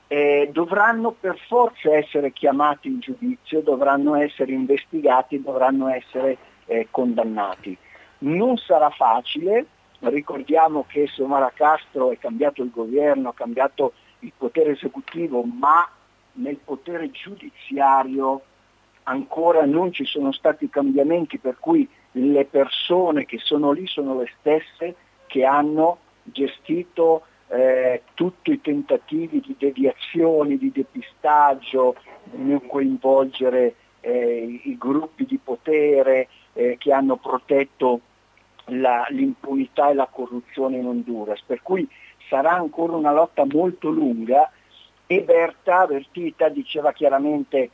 eh, 0.08 0.50
dovranno 0.52 1.12
per 1.18 1.38
forza 1.48 1.96
essere 1.96 2.34
chiamati 2.34 2.90
in 2.90 3.00
giudizio, 3.00 3.62
dovranno 3.62 4.16
essere 4.16 4.52
investigati, 4.52 5.42
dovranno 5.42 5.88
essere 5.88 6.38
eh, 6.66 6.88
condannati. 6.92 7.78
Non 8.24 8.58
sarà 8.58 8.90
facile, 8.92 9.66
ricordiamo 10.00 10.86
che 10.88 11.08
Somara 11.08 11.52
Castro 11.54 12.12
è 12.12 12.18
cambiato 12.18 12.62
il 12.62 12.70
governo, 12.70 13.30
ha 13.30 13.34
cambiato 13.34 13.94
il 14.20 14.32
potere 14.38 14.72
esecutivo, 14.72 15.42
ma 15.44 15.90
nel 16.34 16.58
potere 16.58 17.10
giudiziario 17.10 18.42
ancora 19.04 19.66
non 19.66 19.92
ci 19.92 20.06
sono 20.06 20.32
stati 20.32 20.70
cambiamenti, 20.70 21.40
per 21.40 21.58
cui 21.60 21.88
le 22.12 22.46
persone 22.46 23.26
che 23.26 23.40
sono 23.40 23.72
lì 23.72 23.88
sono 23.88 24.20
le 24.20 24.32
stesse 24.40 24.96
che 25.26 25.44
hanno 25.44 25.98
gestito 26.24 27.24
eh, 27.48 28.04
tutti 28.14 28.52
i 28.52 28.62
tentativi 28.62 29.40
di 29.40 29.56
deviazione, 29.58 30.58
di 30.58 30.72
depistaggio, 30.72 31.96
di 32.24 32.60
coinvolgere 32.68 33.76
eh, 34.02 34.62
i 34.64 34.78
gruppi 34.78 35.26
di 35.26 35.40
potere 35.44 36.28
eh, 36.54 36.76
che 36.78 36.94
hanno 36.94 37.18
protetto 37.18 38.02
la, 38.66 39.06
l'impunità 39.10 39.90
e 39.90 39.94
la 39.94 40.08
corruzione 40.12 40.78
in 40.78 40.86
Honduras, 40.86 41.42
per 41.46 41.62
cui 41.62 41.88
sarà 42.28 42.52
ancora 42.52 42.96
una 42.96 43.12
lotta 43.12 43.46
molto 43.46 43.90
lunga 43.90 44.50
e 45.08 45.22
Berta 45.24 45.86
Vertita 45.86 46.48
diceva 46.50 46.94
chiaramente 46.94 47.70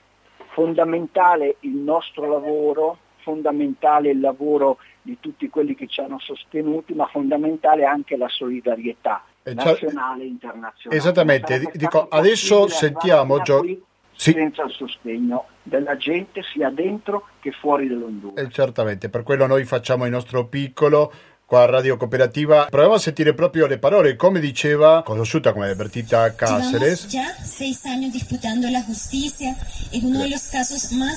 fondamentale 0.54 1.58
il 1.62 1.76
nostro 1.76 2.28
lavoro, 2.28 2.98
fondamentale 3.18 4.10
il 4.10 4.20
lavoro 4.20 4.80
di 5.04 5.18
tutti 5.20 5.50
quelli 5.50 5.76
che 5.76 5.88
ci 5.88 6.02
hanno 6.02 6.20
sostenuti, 6.20 6.94
ma 6.94 7.06
fondamentale 7.06 7.86
anche 7.86 8.18
la 8.18 8.28
solidarietà 8.28 9.24
nazionale 9.44 10.24
e 10.24 10.28
internazionale. 10.28 11.00
Esattamente, 11.00 11.72
dico, 11.74 12.08
adesso 12.10 12.68
sentiamo 12.68 13.40
Gio- 13.42 13.64
sì. 14.18 14.32
senza 14.32 14.64
il 14.64 14.72
sostegno 14.72 15.46
della 15.64 15.96
gente 15.96 16.42
sia 16.42 16.70
dentro 16.70 17.28
che 17.40 17.52
fuori 17.52 17.88
dell'Honduras. 17.88 18.44
Eh, 18.44 18.50
certamente, 18.50 19.10
per 19.10 19.24
quello 19.24 19.46
noi 19.46 19.64
facciamo 19.64 20.06
il 20.06 20.12
nostro 20.12 20.48
piccolo 20.48 21.14
qua 21.48 21.66
Radio 21.66 21.96
Cooperativa. 21.96 22.68
Proviamo 22.70 22.96
a 22.96 23.00
sentire 23.00 23.34
proprio 23.34 23.68
le 23.68 23.78
parole, 23.78 24.18
come 24.18 24.42
diceva, 24.42 25.02
conosciuta 25.06 25.54
come 25.54 25.74
Bertita 25.76 26.36
Cáceres. 26.36 27.08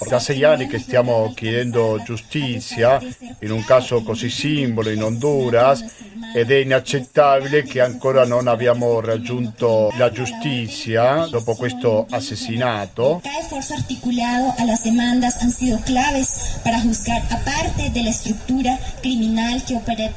Da 0.09 0.21
sei 0.21 0.45
anni 0.45 0.69
che 0.69 0.79
stiamo 0.79 1.33
chiedendo 1.35 2.01
giustizia 2.05 3.01
in 3.41 3.51
un 3.51 3.65
caso 3.65 4.05
così 4.05 4.31
simbolo 4.31 4.91
in 4.91 5.03
Honduras 5.03 5.85
ed 6.33 6.53
è 6.53 6.59
inaccettabile 6.59 7.65
che 7.65 7.81
ancora 7.81 8.25
non 8.25 8.47
abbiamo 8.47 9.01
raggiunto 9.01 9.93
la 9.97 10.13
giustizia 10.13 11.27
dopo 11.27 11.57
questo 11.57 12.07
assassinato. 12.09 13.21
Cada 13.25 13.41
esfuerzo 13.41 13.75
articulado 13.75 14.55
a 14.59 14.65
las 14.65 14.85
demandas 14.85 15.43
han 15.43 15.51
sido 15.51 15.81
claves 15.85 16.61
para 16.63 16.79
juzgar 16.79 17.21
a 17.31 17.37
parte 17.39 17.91
de 17.91 18.03
la 18.05 18.11
estructura 18.11 18.79
criminal 19.01 19.65
que 19.65 19.75
opera 19.75 20.09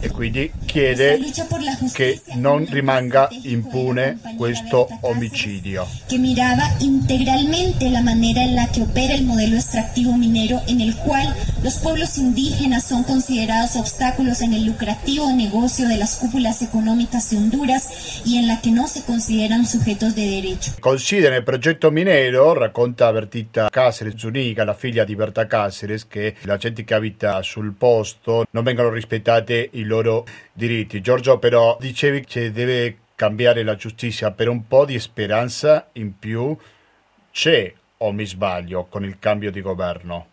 e 0.00 0.10
quindi 0.10 0.52
chiede 0.66 1.18
che 1.92 2.20
non 2.34 2.66
rimanga 2.68 3.28
impune 3.42 4.18
questo 4.36 4.88
omicidio. 5.00 5.86
Che 6.06 6.18
mirava 6.18 6.74
integralmente 6.78 7.90
la 7.90 8.00
manera 8.00 8.42
en 8.42 8.54
la 8.54 8.68
que 8.68 8.82
opera 8.82 9.14
el 9.14 9.24
modelo 9.24 9.56
extractivo 9.56 10.16
minero 10.16 10.60
en 10.66 10.80
el 10.80 10.94
cual 10.96 11.34
los 11.62 11.76
pueblos 11.78 12.18
indígenas 12.18 12.84
son 12.84 13.04
considerados 13.04 13.76
obstáculos 13.76 14.42
en 14.42 14.52
el 14.52 14.64
lucrativo 14.64 15.32
negocio 15.32 15.88
de 15.88 15.96
las 15.96 16.16
cúpulas 16.16 16.62
económicas 16.62 17.30
de 17.30 17.38
Honduras 17.38 18.22
y 18.24 18.36
en 18.36 18.46
la 18.46 18.60
que 18.60 18.70
no 18.70 18.86
se 18.86 19.02
consideran 19.04 19.66
sujetos 19.66 20.14
de 20.14 20.26
derecho. 20.26 20.72
Considera 20.80 21.36
il 21.36 21.44
progetto 21.44 21.90
minero, 21.90 22.54
racconta 22.54 23.10
Bertita 23.10 23.68
Cáceres 23.70 24.16
Zuniga, 24.16 24.64
la 24.64 24.74
figlia 24.74 25.04
di 25.04 25.14
Berta 25.14 25.46
Cáceres, 25.46 26.06
che 26.06 26.34
la 26.42 26.56
gente 26.56 26.84
che 26.84 26.94
abita 26.94 27.42
sul 27.42 27.72
posto 27.72 28.44
non 28.50 28.64
vengono 28.64 28.90
rispettati 28.90 29.13
rispettate 29.14 29.68
i 29.72 29.84
loro 29.84 30.24
diritti. 30.52 31.00
Giorgio, 31.00 31.38
però 31.38 31.76
dicevi 31.78 32.24
che 32.24 32.50
deve 32.50 32.98
cambiare 33.14 33.62
la 33.62 33.76
giustizia 33.76 34.32
per 34.32 34.48
un 34.48 34.66
po' 34.66 34.84
di 34.84 34.98
speranza 34.98 35.88
in 35.92 36.18
più. 36.18 36.56
C'è 37.30 37.72
o 37.98 38.12
mi 38.12 38.26
sbaglio 38.26 38.86
con 38.88 39.04
il 39.04 39.18
cambio 39.18 39.50
di 39.50 39.60
governo? 39.60 40.26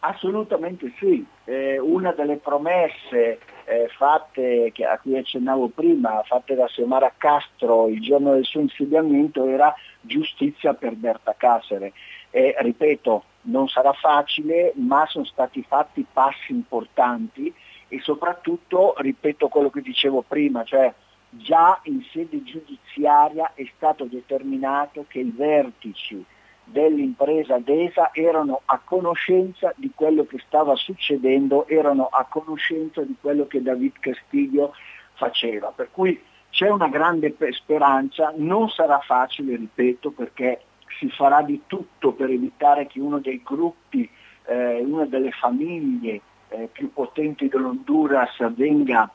Assolutamente 0.00 0.92
sì. 0.98 1.24
Eh, 1.44 1.78
una 1.78 2.12
delle 2.12 2.36
promesse 2.36 3.38
eh, 3.64 3.88
fatte, 3.96 4.72
a 4.88 4.98
cui 4.98 5.16
accennavo 5.16 5.68
prima, 5.68 6.22
fatte 6.24 6.54
da 6.54 6.66
Xiomara 6.66 7.14
Castro 7.16 7.88
il 7.88 8.00
giorno 8.00 8.34
del 8.34 8.44
suo 8.44 8.60
insediamento 8.60 9.46
era 9.46 9.74
giustizia 10.00 10.74
per 10.74 10.94
Berta 10.94 11.34
Casere. 11.36 11.92
Eh, 12.30 12.54
ripeto, 12.58 13.24
non 13.42 13.68
sarà 13.68 13.92
facile, 13.92 14.72
ma 14.76 15.06
sono 15.08 15.24
stati 15.24 15.64
fatti 15.66 16.04
passi 16.12 16.52
importanti 16.52 17.52
e 17.88 18.00
soprattutto, 18.00 18.94
ripeto 18.96 19.48
quello 19.48 19.70
che 19.70 19.80
dicevo 19.80 20.22
prima, 20.26 20.64
cioè 20.64 20.92
già 21.30 21.78
in 21.84 22.02
sede 22.12 22.42
giudiziaria 22.42 23.52
è 23.54 23.68
stato 23.76 24.04
determinato 24.04 25.04
che 25.08 25.20
i 25.20 25.32
vertici 25.34 26.24
dell'impresa 26.64 27.58
DESA 27.58 28.10
erano 28.12 28.62
a 28.64 28.80
conoscenza 28.82 29.72
di 29.76 29.92
quello 29.94 30.24
che 30.26 30.42
stava 30.46 30.74
succedendo, 30.74 31.68
erano 31.68 32.06
a 32.06 32.24
conoscenza 32.24 33.02
di 33.02 33.14
quello 33.20 33.46
che 33.46 33.62
David 33.62 33.92
Castillo 34.00 34.74
faceva. 35.14 35.68
Per 35.68 35.90
cui 35.92 36.20
c'è 36.50 36.68
una 36.68 36.88
grande 36.88 37.34
speranza, 37.52 38.32
non 38.36 38.68
sarà 38.68 38.98
facile, 38.98 39.56
ripeto, 39.56 40.10
perché 40.10 40.62
si 40.98 41.08
farà 41.10 41.42
di 41.42 41.62
tutto 41.66 42.12
per 42.12 42.30
evitare 42.30 42.86
che 42.86 42.98
uno 42.98 43.18
dei 43.18 43.42
gruppi, 43.44 44.08
eh, 44.46 44.80
una 44.80 45.04
delle 45.04 45.30
famiglie 45.30 46.20
eh, 46.56 46.68
più 46.72 46.92
potenti 46.92 47.48
dell'Honduras 47.48 48.36
venga 48.54 49.10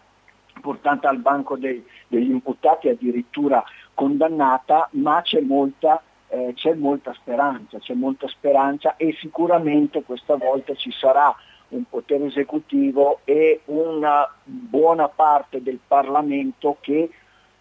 portata 0.61 1.09
al 1.09 1.17
banco 1.17 1.57
dei, 1.57 1.83
degli 2.07 2.29
imputati 2.29 2.87
addirittura 2.87 3.63
condannata, 3.93 4.87
ma 4.93 5.21
c'è 5.21 5.41
molta, 5.41 6.01
eh, 6.27 6.53
c'è 6.55 6.73
molta 6.75 7.13
speranza, 7.13 7.79
c'è 7.79 7.93
molta 7.93 8.27
speranza 8.27 8.95
e 8.95 9.15
sicuramente 9.19 10.03
questa 10.03 10.35
volta 10.35 10.75
ci 10.75 10.91
sarà 10.91 11.35
un 11.69 11.83
potere 11.89 12.25
esecutivo 12.25 13.21
e 13.23 13.61
una 13.65 14.29
buona 14.43 15.07
parte 15.07 15.63
del 15.63 15.79
Parlamento 15.85 16.77
che 16.81 17.09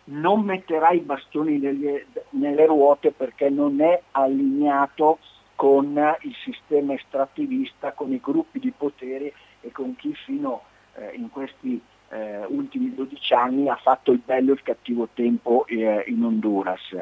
non 0.05 0.43
metterà 0.43 0.91
i 0.91 1.01
bastoni 1.01 1.59
nelle, 1.59 2.07
nelle 2.31 2.67
ruote 2.67 3.13
perché 3.13 3.49
non 3.49 3.81
è 3.81 4.03
allineato 4.11 5.19
con 5.55 6.17
il 6.23 6.35
sistema 6.43 6.95
estrattivista, 6.95 7.93
con 7.93 8.13
i 8.13 8.19
gruppi 8.21 8.59
di 8.59 8.73
potere 8.77 9.33
e 9.61 9.71
con 9.73 9.97
chi 9.97 10.15
fino 10.15 10.63
eh, 10.95 11.15
in 11.15 11.31
questi 11.31 11.81
eh, 12.11 12.45
ultimi 12.47 12.95
12 12.95 13.35
anni 13.35 13.69
ha 13.69 13.77
fatto 13.77 14.13
il 14.13 14.21
bello 14.25 14.51
e 14.51 14.55
il 14.55 14.63
cattivo 14.63 15.09
tempo 15.15 15.65
eh, 15.67 16.05
in 16.07 16.23
Honduras. 16.23 16.97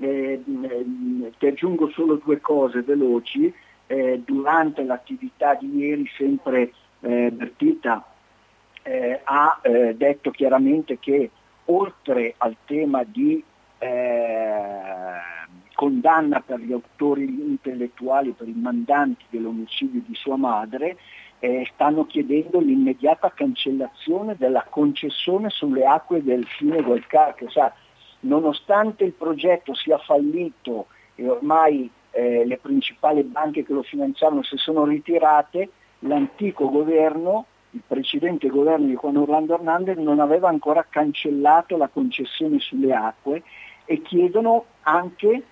Eh, 0.00 0.42
ti 1.38 1.46
aggiungo 1.46 1.90
solo 1.90 2.16
due 2.16 2.40
cose 2.40 2.82
veloci. 2.82 3.52
Eh, 3.90 4.20
durante 4.22 4.84
l'attività 4.84 5.54
di 5.54 5.74
ieri 5.76 6.06
sempre 6.16 6.72
eh, 7.00 7.30
Bertita 7.30 8.04
ha 9.24 9.60
detto 9.94 10.30
chiaramente 10.30 10.98
che 10.98 11.30
oltre 11.66 12.34
al 12.38 12.56
tema 12.64 13.04
di 13.04 13.44
condanna 15.74 16.40
per 16.40 16.60
gli 16.60 16.72
autori 16.72 17.24
intellettuali, 17.24 18.30
per 18.30 18.48
i 18.48 18.54
mandanti 18.54 19.26
dell'omicidio 19.28 20.00
di 20.06 20.14
sua 20.14 20.36
madre, 20.36 20.96
eh, 21.40 21.68
stanno 21.72 22.06
chiedendo 22.06 22.58
l'immediata 22.60 23.30
cancellazione 23.30 24.36
della 24.36 24.66
concessione 24.68 25.50
sulle 25.50 25.84
acque 25.84 26.22
del 26.22 26.44
fiume 26.46 26.82
Golcarche. 26.82 27.48
Cioè, 27.48 27.72
nonostante 28.20 29.04
il 29.04 29.12
progetto 29.12 29.74
sia 29.74 29.98
fallito 29.98 30.86
e 31.14 31.28
ormai 31.28 31.90
eh, 32.10 32.44
le 32.44 32.58
principali 32.58 33.22
banche 33.22 33.64
che 33.64 33.72
lo 33.72 33.82
finanziavano 33.82 34.42
si 34.42 34.56
sono 34.56 34.84
ritirate, 34.84 35.70
l'antico 36.00 36.68
governo, 36.70 37.46
il 37.70 37.82
precedente 37.86 38.48
governo 38.48 38.86
di 38.86 38.96
Juan 38.96 39.16
Orlando 39.16 39.54
Hernandez 39.54 39.96
non 39.98 40.20
aveva 40.20 40.48
ancora 40.48 40.86
cancellato 40.88 41.76
la 41.76 41.88
concessione 41.88 42.58
sulle 42.58 42.92
acque 42.92 43.42
e 43.84 44.02
chiedono 44.02 44.64
anche 44.82 45.42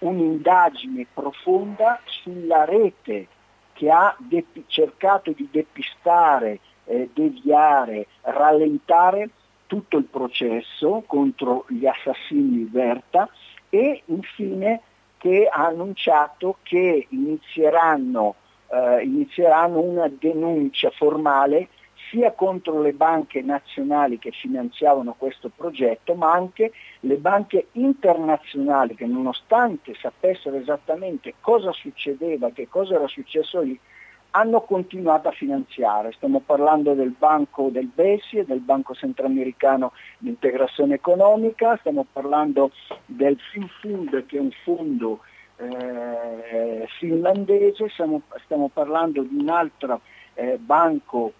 un'indagine 0.00 1.06
profonda 1.12 2.00
sulla 2.04 2.64
rete 2.64 3.28
che 3.74 3.90
ha 3.90 4.16
depi- 4.18 4.64
cercato 4.66 5.32
di 5.32 5.46
depistare, 5.50 6.60
eh, 6.86 7.10
deviare, 7.12 8.06
rallentare 8.22 9.28
tutto 9.66 9.98
il 9.98 10.04
processo 10.04 11.02
contro 11.06 11.66
gli 11.68 11.86
assassini 11.86 12.58
di 12.58 12.68
Verta 12.70 13.28
e 13.68 14.02
infine 14.06 14.80
che 15.18 15.48
ha 15.50 15.66
annunciato 15.66 16.58
che 16.62 17.06
inizieranno, 17.10 18.36
eh, 18.68 19.02
inizieranno 19.02 19.80
una 19.80 20.08
denuncia 20.08 20.90
formale 20.90 21.68
sia 22.10 22.32
contro 22.32 22.80
le 22.80 22.92
banche 22.92 23.42
nazionali 23.42 24.18
che 24.18 24.30
finanziavano 24.30 25.14
questo 25.16 25.50
progetto, 25.54 26.14
ma 26.14 26.32
anche 26.32 26.72
le 27.00 27.16
banche 27.16 27.68
internazionali 27.72 28.94
che 28.94 29.06
nonostante 29.06 29.94
sapessero 29.94 30.56
esattamente 30.56 31.34
cosa 31.40 31.72
succedeva, 31.72 32.50
che 32.50 32.68
cosa 32.68 32.94
era 32.94 33.06
successo 33.06 33.60
lì, 33.60 33.78
hanno 34.36 34.62
continuato 34.62 35.28
a 35.28 35.32
finanziare. 35.32 36.12
Stiamo 36.12 36.40
parlando 36.40 36.94
del 36.94 37.14
Banco 37.16 37.68
del 37.70 37.86
BESI, 37.86 38.44
del 38.44 38.60
Banco 38.60 38.94
Centroamericano 38.94 39.92
di 40.18 40.28
Integrazione 40.28 40.94
Economica, 40.94 41.76
stiamo 41.78 42.04
parlando 42.10 42.70
del 43.06 43.38
FinFund 43.38 44.26
che 44.26 44.36
è 44.36 44.40
un 44.40 44.50
fondo 44.64 45.20
eh, 45.56 46.86
finlandese, 46.98 47.88
stiamo, 47.90 48.22
stiamo, 48.44 48.68
parlando 48.72 49.22
di 49.22 49.36
un 49.36 49.48
altro 49.48 50.00
eh, 50.34 50.58
banco 50.58 51.32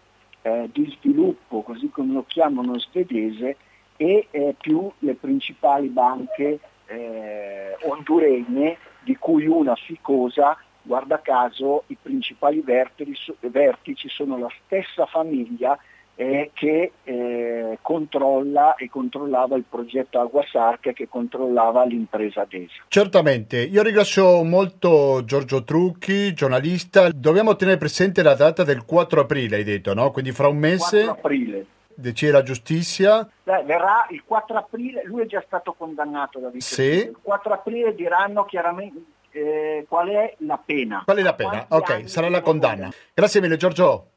eh, 0.44 0.68
di 0.70 0.94
sviluppo, 0.98 1.62
così 1.62 1.88
come 1.88 2.12
lo 2.12 2.24
chiamano 2.26 2.78
svedese, 2.78 3.56
e 3.96 4.26
eh, 4.30 4.54
più 4.60 4.90
le 4.98 5.14
principali 5.14 5.88
banche 5.88 6.60
eh, 6.86 7.76
honduregne, 7.82 8.76
di 9.00 9.16
cui 9.16 9.46
una 9.46 9.74
Ficosa 9.74 10.56
guarda 10.82 11.20
caso 11.20 11.84
i 11.86 11.96
principali 12.00 12.60
vertici, 12.60 14.08
sono 14.08 14.36
la 14.36 14.50
stessa 14.64 15.06
famiglia 15.06 15.78
eh, 16.16 16.50
che 16.52 16.92
eh, 17.02 17.78
controlla 17.82 18.74
e 18.76 18.88
controllava 18.88 19.56
il 19.56 19.64
progetto 19.68 20.20
Aguasarca 20.20 20.92
che 20.92 21.08
controllava 21.08 21.84
l'impresa 21.84 22.46
DESA. 22.48 22.84
Certamente, 22.88 23.62
io 23.62 23.82
ringrazio 23.82 24.42
molto 24.44 25.24
Giorgio 25.24 25.64
Trucchi, 25.64 26.32
giornalista. 26.34 27.10
Dobbiamo 27.10 27.56
tenere 27.56 27.78
presente 27.78 28.22
la 28.22 28.34
data 28.34 28.62
del 28.62 28.84
4 28.84 29.22
aprile, 29.22 29.56
hai 29.56 29.64
detto, 29.64 29.94
no? 29.94 30.10
Quindi 30.10 30.32
fra 30.32 30.48
un 30.48 30.58
mese... 30.58 31.04
4 31.04 31.10
aprile. 31.12 31.66
Decide 31.96 32.32
la 32.32 32.42
giustizia. 32.42 33.28
Beh, 33.44 33.62
verrà 33.62 34.06
il 34.10 34.24
4 34.24 34.56
aprile, 34.56 35.04
lui 35.04 35.22
è 35.22 35.26
già 35.26 35.42
stato 35.46 35.74
condannato 35.74 36.40
da 36.40 36.48
vice. 36.48 36.74
Sì. 36.74 37.06
Il 37.08 37.16
4 37.22 37.52
aprile 37.52 37.94
diranno 37.94 38.44
chiaramente 38.44 39.00
eh, 39.30 39.84
qual 39.88 40.08
è 40.08 40.34
la 40.38 40.60
pena. 40.64 41.02
Qual 41.04 41.16
è 41.16 41.22
la 41.22 41.34
pena? 41.34 41.66
Ok, 41.68 42.08
sarà 42.08 42.28
la 42.28 42.40
condanna. 42.40 42.90
Grazie 43.12 43.40
mille 43.40 43.56
Giorgio. 43.56 44.08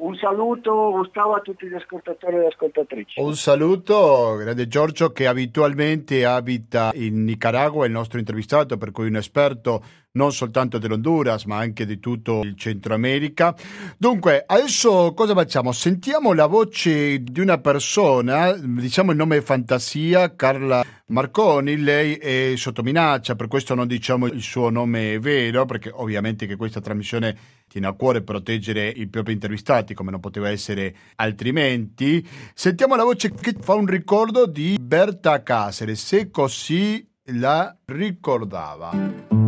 Un 0.00 0.16
saluto 0.16 0.92
Gustavo 0.92 1.34
a 1.34 1.40
tutti 1.40 1.66
gli 1.66 1.74
ascoltatori 1.74 2.36
e 2.36 2.38
le 2.38 2.46
ascoltatrici. 2.46 3.20
Un 3.20 3.34
saluto, 3.34 4.34
grande 4.38 4.66
Giorgio 4.66 5.12
che 5.12 5.26
abitualmente 5.26 6.24
abita 6.24 6.90
in 6.94 7.24
Nicaragua, 7.24 7.84
il 7.84 7.92
nostro 7.92 8.18
intervistato, 8.18 8.78
per 8.78 8.92
cui 8.92 9.08
un 9.08 9.16
esperto 9.16 9.82
non 10.12 10.32
soltanto 10.32 10.78
dell'Honduras 10.78 11.44
ma 11.44 11.58
anche 11.58 11.86
di 11.86 11.98
tutto 12.00 12.40
il 12.40 12.56
Centro 12.56 12.94
America. 12.94 13.54
Dunque, 13.96 14.42
adesso 14.46 15.12
cosa 15.14 15.34
facciamo? 15.34 15.72
Sentiamo 15.72 16.32
la 16.32 16.46
voce 16.46 17.22
di 17.22 17.40
una 17.40 17.58
persona, 17.58 18.52
diciamo 18.52 19.12
il 19.12 19.16
nome 19.16 19.40
fantasia, 19.40 20.34
Carla 20.34 20.84
Marconi, 21.06 21.76
lei 21.76 22.14
è 22.14 22.52
sotto 22.56 22.82
minaccia, 22.82 23.36
per 23.36 23.48
questo 23.48 23.74
non 23.74 23.86
diciamo 23.86 24.26
il 24.26 24.42
suo 24.42 24.70
nome 24.70 25.18
vero, 25.18 25.64
perché 25.66 25.90
ovviamente 25.92 26.46
che 26.46 26.56
questa 26.56 26.80
trasmissione 26.80 27.36
tiene 27.68 27.86
a 27.86 27.92
cuore 27.92 28.22
proteggere 28.22 28.88
i 28.88 29.06
propri 29.08 29.32
intervistati 29.32 29.94
come 29.94 30.10
non 30.10 30.20
poteva 30.20 30.50
essere 30.50 30.94
altrimenti. 31.16 32.26
Sentiamo 32.54 32.96
la 32.96 33.04
voce 33.04 33.32
che 33.32 33.54
fa 33.60 33.74
un 33.74 33.86
ricordo 33.86 34.46
di 34.46 34.76
Berta 34.80 35.42
Caceres, 35.42 36.04
se 36.04 36.30
così 36.30 37.06
la 37.32 37.76
ricordava. 37.86 39.39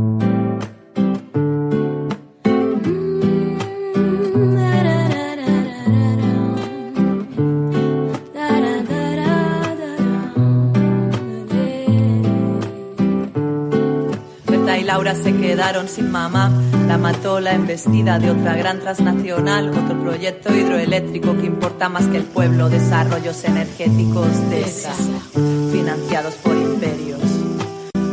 Se 15.15 15.37
quedaron 15.37 15.89
sin 15.89 16.11
mamá. 16.11 16.51
La 16.89 16.97
mató 16.97 17.39
la 17.39 17.53
embestida 17.53 18.19
de 18.19 18.31
otra 18.31 18.57
gran 18.57 18.81
transnacional, 18.81 19.69
otro 19.69 20.01
proyecto 20.01 20.53
hidroeléctrico 20.53 21.37
que 21.37 21.47
importa 21.47 21.89
más 21.89 22.07
que 22.07 22.17
el 22.17 22.25
pueblo, 22.25 22.69
desarrollos 22.71 23.45
energéticos 23.45 24.51
de 24.51 24.63
esa, 24.63 24.93
financiados 25.71 26.35
por 26.37 26.57
imperios. 26.57 27.21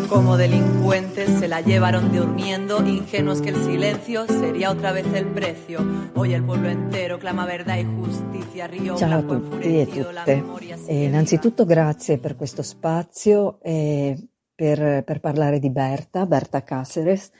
Como 0.09 0.37
delincuentes 0.37 1.39
se 1.39 1.47
la 1.47 1.61
llevaron 1.61 2.11
durmiendo, 2.11 2.85
ingenuos 2.85 3.41
que 3.41 3.49
el 3.49 3.63
silencio 3.63 4.27
sería 4.27 4.69
otra 4.69 4.91
vez 4.91 5.05
el 5.13 5.25
precio. 5.25 5.79
Hoy 6.15 6.33
el 6.33 6.43
pueblo 6.43 6.69
entero 6.69 7.17
clama 7.17 7.45
verdad 7.45 7.77
y 7.77 7.85
justicia. 7.85 8.67
Río 8.67 8.97
Ciao 8.97 9.19
a 9.19 9.21
tutti 9.21 9.79
e 9.79 9.87
tutte. 9.87 10.43
Eh, 10.87 11.05
innanzitutto 11.05 11.65
grazie 11.65 12.17
per 12.17 12.35
questo 12.35 12.61
spazio. 12.61 13.59
Eh, 13.63 14.17
per, 14.59 15.05
per 15.05 15.21
parlare 15.21 15.57
di 15.57 15.69
Berta, 15.69 16.25
Berta 16.25 16.65
Cáceres, 16.65 17.31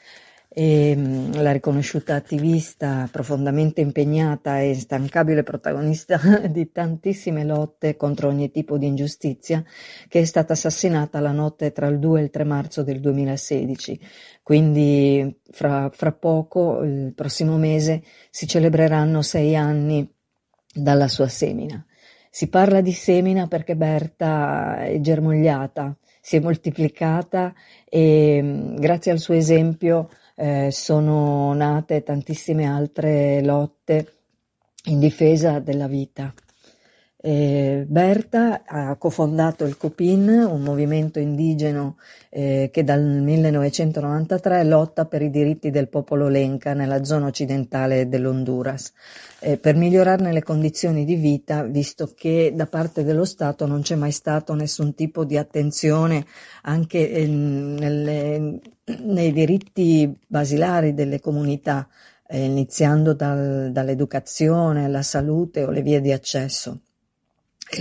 e, 0.48 0.94
mm, 0.96 1.34
la 1.34 1.52
riconosciuta 1.52 2.14
attivista 2.14 3.06
profondamente 3.12 3.82
impegnata 3.82 4.58
e 4.58 4.68
instancabile 4.68 5.42
protagonista 5.42 6.18
di 6.48 6.72
tantissime 6.72 7.44
lotte 7.44 7.96
contro 7.96 8.28
ogni 8.28 8.50
tipo 8.50 8.78
di 8.78 8.86
ingiustizia, 8.86 9.62
che 10.08 10.20
è 10.20 10.24
stata 10.24 10.54
assassinata 10.54 11.20
la 11.20 11.32
notte 11.32 11.72
tra 11.72 11.88
il 11.88 11.98
2 11.98 12.20
e 12.20 12.22
il 12.22 12.30
3 12.30 12.44
marzo 12.44 12.82
del 12.82 13.00
2016. 13.00 14.00
Quindi 14.42 15.42
fra, 15.50 15.90
fra 15.92 16.12
poco, 16.12 16.82
il 16.84 17.12
prossimo 17.14 17.58
mese, 17.58 18.02
si 18.30 18.46
celebreranno 18.46 19.20
sei 19.20 19.54
anni 19.56 20.10
dalla 20.72 21.06
sua 21.06 21.28
semina. 21.28 21.84
Si 22.30 22.48
parla 22.48 22.80
di 22.80 22.92
semina 22.92 23.46
perché 23.46 23.76
Berta 23.76 24.84
è 24.84 25.00
germogliata, 25.00 25.94
si 26.20 26.36
è 26.36 26.40
moltiplicata 26.40 27.54
e 27.88 28.40
mm, 28.42 28.76
grazie 28.76 29.12
al 29.12 29.18
suo 29.18 29.34
esempio 29.34 30.10
eh, 30.36 30.70
sono 30.70 31.52
nate 31.54 32.02
tantissime 32.02 32.66
altre 32.66 33.42
lotte 33.42 34.14
in 34.84 34.98
difesa 34.98 35.58
della 35.58 35.86
vita. 35.86 36.32
Eh, 37.22 37.84
Berta 37.86 38.62
ha 38.64 38.96
cofondato 38.96 39.66
il 39.66 39.76
COPIN, 39.76 40.26
un 40.28 40.62
movimento 40.62 41.18
indigeno 41.18 41.98
eh, 42.30 42.70
che 42.72 42.82
dal 42.82 43.02
1993 43.02 44.64
lotta 44.64 45.04
per 45.04 45.20
i 45.20 45.28
diritti 45.28 45.70
del 45.70 45.88
popolo 45.88 46.28
Lenca 46.28 46.72
nella 46.72 47.04
zona 47.04 47.26
occidentale 47.26 48.08
dell'Honduras, 48.08 48.94
eh, 49.40 49.58
per 49.58 49.76
migliorarne 49.76 50.32
le 50.32 50.42
condizioni 50.42 51.04
di 51.04 51.16
vita, 51.16 51.62
visto 51.64 52.10
che 52.14 52.52
da 52.54 52.66
parte 52.66 53.04
dello 53.04 53.26
Stato 53.26 53.66
non 53.66 53.82
c'è 53.82 53.96
mai 53.96 54.12
stato 54.12 54.54
nessun 54.54 54.94
tipo 54.94 55.26
di 55.26 55.36
attenzione 55.36 56.24
anche 56.62 57.10
eh, 57.10 57.26
nelle, 57.26 58.60
nei 59.02 59.32
diritti 59.32 60.10
basilari 60.26 60.94
delle 60.94 61.20
comunità, 61.20 61.86
eh, 62.26 62.44
iniziando 62.44 63.12
dal, 63.12 63.72
dall'educazione, 63.72 64.88
la 64.88 65.02
salute 65.02 65.64
o 65.64 65.70
le 65.70 65.82
vie 65.82 66.00
di 66.00 66.12
accesso 66.12 66.80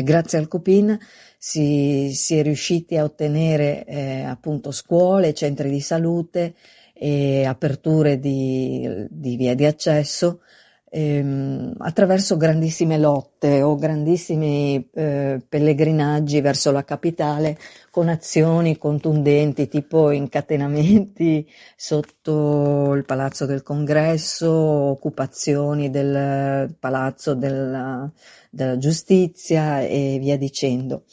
grazie 0.03 0.37
al 0.37 0.47
Copin 0.47 0.97
si, 1.37 2.11
si 2.13 2.37
è 2.37 2.43
riusciti 2.43 2.97
a 2.97 3.03
ottenere 3.03 3.83
eh, 3.85 4.23
appunto 4.23 4.71
scuole, 4.71 5.33
centri 5.33 5.69
di 5.69 5.79
salute 5.79 6.53
e 6.93 7.45
aperture 7.45 8.19
di, 8.19 9.07
di 9.09 9.35
via 9.37 9.55
di 9.55 9.65
accesso 9.65 10.41
ehm, 10.89 11.73
attraverso 11.77 12.37
grandissime 12.37 12.97
lotte 12.97 13.61
o 13.61 13.75
grandissimi 13.75 14.89
eh, 14.93 15.41
pellegrinaggi 15.47 16.41
verso 16.41 16.71
la 16.71 16.83
capitale 16.83 17.57
con 17.91 18.09
azioni 18.09 18.77
contundenti 18.77 19.67
tipo 19.67 20.11
incatenamenti 20.11 21.47
sotto 21.75 22.93
il 22.93 23.05
palazzo 23.05 23.45
del 23.45 23.63
congresso, 23.63 24.51
occupazioni 24.51 25.89
del 25.89 26.75
palazzo 26.79 27.33
della, 27.33 28.11
della 28.49 28.77
giustizia 28.77 29.81
e 29.81 30.17
via 30.19 30.37
dicendo. 30.37 31.03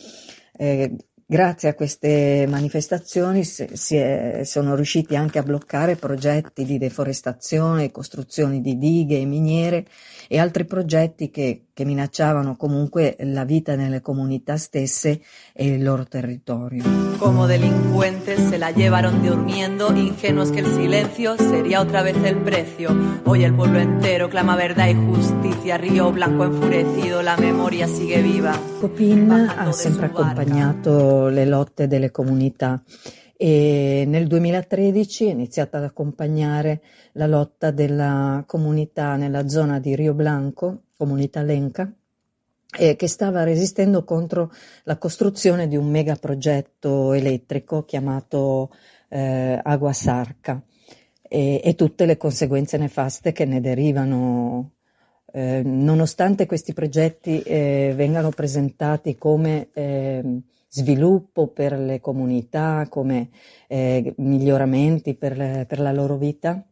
Eh, 0.57 0.97
Grazie 1.29 1.71
a 1.71 1.75
queste 1.75 2.47
manifestazioni 2.49 3.43
si 3.43 3.97
è, 3.97 4.43
sono 4.45 4.77
riusciti 4.77 5.17
anche 5.17 5.41
a 5.41 5.43
bloccare 5.43 5.97
progetti 5.97 6.65
di 6.65 6.79
deforestazione, 6.79 7.91
costruzioni 7.91 8.61
di 8.61 8.79
dighe 8.79 9.19
e 9.19 9.25
miniere 9.25 9.87
e 10.29 10.39
altri 10.39 10.65
progetti 10.67 11.29
che, 11.31 11.65
che 11.75 11.85
minacciavano 11.85 12.55
comunque 12.55 13.17
la 13.23 13.45
vita 13.45 13.75
nelle 13.75 14.01
comunità 14.03 14.57
stesse 14.57 15.21
e 15.53 15.67
il 15.67 15.83
loro 15.83 16.05
territorio. 16.05 16.85
Como 17.19 17.49
delincuentes 17.49 18.49
se 18.49 18.57
la 18.57 18.71
llevaron 18.71 19.21
durmiendo, 19.21 19.91
ingenuos 19.97 20.53
que 20.53 20.61
el 20.61 20.67
silencio 20.67 21.37
sería 21.39 21.81
otra 21.81 22.03
vez 22.03 22.17
el 22.23 22.37
precio. 22.37 22.91
Hoy 23.25 23.43
el 23.43 23.53
pueblo 23.53 23.81
entero 23.81 24.29
clama 24.29 24.55
verdad 24.55 24.89
y 24.91 24.95
justicia, 24.95 25.77
Río 25.77 26.13
Blanco 26.13 26.45
enfurecido, 26.45 27.23
la 27.23 27.37
memoria 27.37 27.89
sigue 27.89 28.23
viva. 28.23 28.57
Copin 28.81 29.31
ha 29.33 29.73
sempre 29.73 30.07
accompagnato 30.07 31.16
le 31.29 31.45
lotte 31.45 31.87
delle 31.87 32.11
comunità 32.11 32.83
e 33.39 34.05
nel 34.07 34.27
2013 34.27 35.27
è 35.27 35.31
iniziata 35.31 35.77
ad 35.77 35.85
accompagnare 35.85 36.81
la 37.13 37.27
lotta 37.27 37.71
della 37.71 38.43
comunità 38.47 39.17
nella 39.17 39.47
zona 39.47 39.79
di 39.79 39.95
Rio 39.95 40.15
Blanco, 40.15 40.85
comunità 40.97 41.43
Lenca, 41.43 41.93
eh, 42.79 42.97
che 42.97 43.09
stava 43.09 43.43
resistendo 43.45 44.05
contro 44.05 44.51
la 44.85 44.97
costruzione 44.97 45.69
di 45.69 45.77
un 45.77 45.91
megaprogetto 45.91 47.13
elettrico 47.13 47.85
chiamato 47.85 48.71
eh, 49.11 49.61
Agua 49.63 49.93
Sarca 49.93 50.63
e, 51.23 51.61
e, 51.63 51.75
tutte 51.75 52.07
le 52.07 52.17
conseguenze 52.17 52.79
nefaste 52.79 53.33
che 53.33 53.45
ne 53.45 53.61
derivano. 53.61 54.71
Eh, 55.31 55.61
nonostante 55.63 56.47
questi 56.47 56.73
progetti 56.73 57.43
eh, 57.43 57.93
vengano 57.95 58.31
presentati 58.31 59.17
come 59.17 59.69
ehm, 59.75 60.41
sviluppo 60.77 61.49
per 61.49 61.73
le 61.79 62.01
comunità, 62.01 62.87
come 62.91 63.31
eh, 63.67 64.15
miglioramenti 64.19 65.15
per, 65.15 65.37
le, 65.37 65.65
per, 65.67 65.81
la 65.81 65.93
loro 65.93 66.17
vita. 66.17 66.63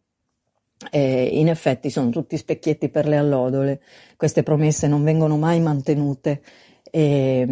Eh, 0.91 1.31
in 1.33 1.49
effetti 1.49 1.89
sono 1.89 2.11
tutti 2.11 2.37
specchietti 2.37 2.91
per 2.91 3.07
le 3.07 3.17
allodole, 3.17 3.81
queste 4.17 4.43
promesse 4.43 4.87
non 4.89 5.03
vengono 5.03 5.39
mai 5.39 5.61
mantenute. 5.61 6.43
E, 6.91 7.47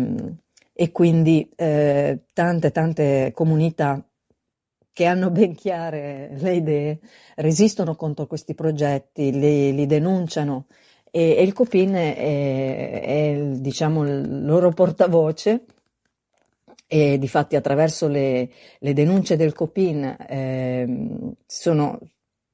e 0.74 0.90
quindi 0.92 1.50
eh, 1.56 2.24
tante 2.32 2.70
tante 2.70 3.32
comunità 3.34 4.04
che 4.92 5.06
hanno 5.06 5.30
ben 5.30 5.54
chiare 5.54 6.30
le 6.38 6.54
idee, 6.54 7.00
resistono 7.36 7.96
contro 7.96 8.26
questi 8.26 8.54
progetti, 8.54 9.32
li, 9.32 9.74
li 9.74 9.86
denunciano. 9.86 10.66
E, 11.10 11.36
e, 11.38 11.42
il 11.42 11.52
Copin 11.54 11.92
è, 11.92 12.16
è 12.16 13.42
diciamo, 13.58 14.04
il 14.04 14.44
loro 14.44 14.70
portavoce 14.70 15.64
e 16.94 17.16
difatti 17.16 17.56
attraverso 17.56 18.06
le, 18.06 18.50
le 18.78 18.92
denunce 18.92 19.36
del 19.36 19.54
Copin 19.54 20.14
eh, 20.28 21.08
sono 21.46 21.98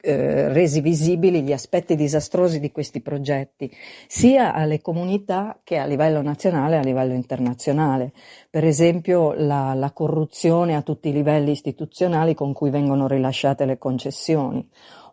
eh, 0.00 0.52
resi 0.52 0.80
visibili 0.80 1.42
gli 1.42 1.50
aspetti 1.52 1.96
disastrosi 1.96 2.60
di 2.60 2.70
questi 2.70 3.00
progetti, 3.00 3.68
sia 4.06 4.54
alle 4.54 4.80
comunità 4.80 5.58
che 5.64 5.78
a 5.78 5.86
livello 5.86 6.22
nazionale 6.22 6.76
e 6.76 6.78
a 6.78 6.82
livello 6.82 7.14
internazionale. 7.14 8.12
Per 8.48 8.64
esempio 8.64 9.32
la, 9.32 9.74
la 9.74 9.90
corruzione 9.90 10.76
a 10.76 10.82
tutti 10.82 11.08
i 11.08 11.12
livelli 11.12 11.50
istituzionali 11.50 12.34
con 12.34 12.52
cui 12.52 12.70
vengono 12.70 13.08
rilasciate 13.08 13.64
le 13.64 13.76
concessioni, 13.76 14.64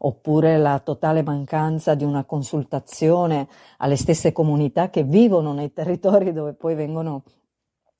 oppure 0.01 0.59
la 0.59 0.79
totale 0.85 1.23
mancanza 1.23 1.95
di 1.95 2.03
una 2.03 2.25
consultazione 2.25 3.47
alle 3.77 3.95
stesse 3.95 4.31
comunità 4.31 4.91
che 4.91 5.01
vivono 5.01 5.51
nei 5.51 5.73
territori 5.73 6.31
dove 6.31 6.53
poi 6.53 6.75
vengono 6.75 7.23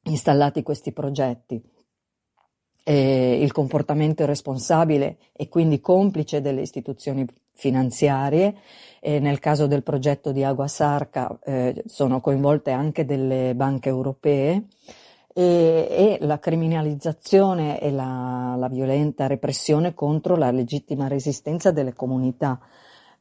installati 0.06 0.64
questi 0.64 0.91
progetti 0.91 1.62
eh, 2.88 3.39
il 3.41 3.51
comportamento 3.51 4.22
irresponsabile 4.22 5.18
e 5.34 5.49
quindi 5.49 5.82
complice 5.82 6.39
delle 6.39 6.62
istituzioni 6.62 7.26
finanziarie. 7.53 8.56
E 8.99 9.20
nel 9.20 9.39
caso 9.39 9.66
del 9.68 9.84
progetto 9.84 10.32
di 10.32 10.43
Agua 10.43 10.68
Sarca 10.68 11.38
eh, 11.43 11.84
sono 11.88 12.22
coinvolte 12.22 12.72
anche 12.72 13.06
delle 13.06 13.53
banche 13.56 13.89
europee 13.89 14.66
e, 15.34 15.88
e 15.89 16.18
la 16.22 16.39
criminalizzazione 16.39 17.80
e 17.80 17.91
la, 17.91 18.56
la, 18.58 18.68
violenta 18.68 19.28
repressione 19.28 19.93
contro 19.93 20.36
la 20.36 20.51
legittima 20.51 21.08
resistenza 21.08 21.72
delle 21.72 21.93
comunità, 21.93 22.60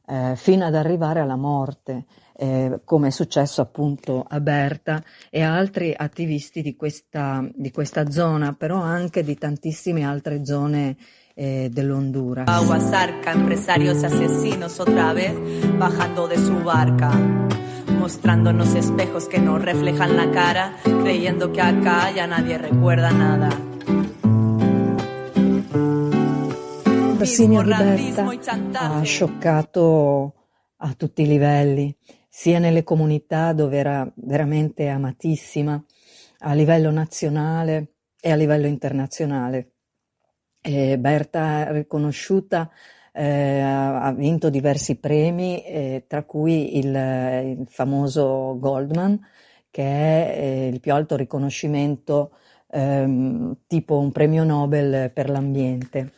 eh, 0.07 0.33
fino 0.35 0.65
ad 0.65 0.75
arrivare 0.75 1.19
alla 1.19 1.35
morte 1.35 2.05
eh, 2.37 2.81
come 2.83 3.07
è 3.07 3.11
successo 3.11 3.61
appunto 3.61 4.25
a 4.27 4.39
Berta 4.39 5.03
e 5.29 5.41
a 5.41 5.55
altri 5.55 5.93
attivisti 5.95 6.61
di 6.61 6.75
questa, 6.75 7.47
di 7.53 7.71
questa 7.71 8.09
zona, 8.09 8.53
però 8.53 8.81
anche 8.81 9.23
di 9.23 9.35
tantissime 9.35 10.03
altre 10.03 10.45
zone 10.45 10.97
eh, 11.33 11.69
dell'Honduras. 11.71 12.47
Aguasarca, 12.47 13.31
empresarios 13.31 14.03
asesinos 14.03 14.79
otra 14.79 15.13
vez 15.13 15.33
bajando 15.77 16.27
de 16.27 16.37
su 16.37 16.53
barca. 16.63 17.11
mostrándonos 18.05 18.75
espejos 18.75 19.27
que 19.27 19.39
nos 19.39 19.59
reflejan 19.59 20.15
la 20.15 20.29
cara, 20.29 20.75
creyendo 20.83 21.51
que 21.51 21.61
acá 21.61 22.11
ya 22.11 22.27
nadie 22.27 22.57
recuerda 22.59 23.09
nada. 23.09 23.49
Il 27.17 27.17
L'assassinio 27.17 27.63
di 27.63 27.69
Berta 27.69 28.97
ha 28.97 29.01
scioccato 29.01 30.33
a 30.77 30.93
tutti 30.93 31.23
i 31.23 31.27
livelli 31.27 31.95
sia 32.37 32.59
nelle 32.59 32.83
comunità 32.83 33.53
dove 33.53 33.77
era 33.77 34.11
veramente 34.15 34.89
amatissima, 34.89 35.81
a 36.39 36.53
livello 36.53 36.91
nazionale 36.91 37.93
e 38.19 38.29
a 38.29 38.35
livello 38.35 38.67
internazionale. 38.67 39.71
E 40.59 40.99
Berta 40.99 41.69
è 41.69 41.71
riconosciuta, 41.71 42.69
eh, 43.13 43.61
ha 43.61 44.11
vinto 44.11 44.49
diversi 44.49 44.97
premi, 44.97 45.63
eh, 45.63 46.03
tra 46.07 46.23
cui 46.23 46.77
il, 46.77 46.87
il, 46.87 47.67
famoso 47.69 48.57
Goldman, 48.59 49.17
che 49.71 49.83
è 49.83 50.37
eh, 50.37 50.67
il 50.67 50.81
più 50.81 50.91
alto 50.91 51.15
riconoscimento 51.15 52.31
ehm, 52.69 53.59
tipo 53.65 53.97
un 53.97 54.11
premio 54.11 54.43
Nobel 54.43 55.09
per 55.13 55.29
l'ambiente 55.29 56.11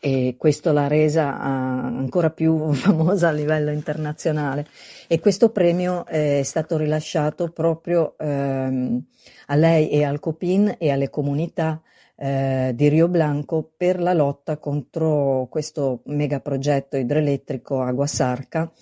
e 0.00 0.36
questo 0.38 0.72
l'ha 0.72 0.86
resa 0.86 1.38
ancora 1.38 2.30
più 2.30 2.72
famosa 2.74 3.28
a 3.28 3.32
livello 3.32 3.70
internazionale 3.70 4.66
e 5.06 5.18
questo 5.20 5.50
premio 5.50 6.06
è 6.06 6.42
stato 6.44 6.76
rilasciato 6.76 7.50
proprio 7.50 8.16
ehm, 8.18 9.02
a 9.46 9.54
lei 9.54 9.88
e 9.90 10.04
al 10.04 10.20
Copin 10.20 10.76
e 10.78 10.90
alle 10.90 11.10
comunità 11.10 11.82
eh, 12.16 12.72
di 12.74 12.88
Rio 12.88 13.08
Blanco 13.08 13.72
per 13.76 14.00
la 14.00 14.12
lotta 14.12 14.58
contro 14.58 15.46
questo 15.50 16.02
megaprogetto 16.06 16.96
idroelettrico 16.96 17.80
Aguasarca 17.80 18.72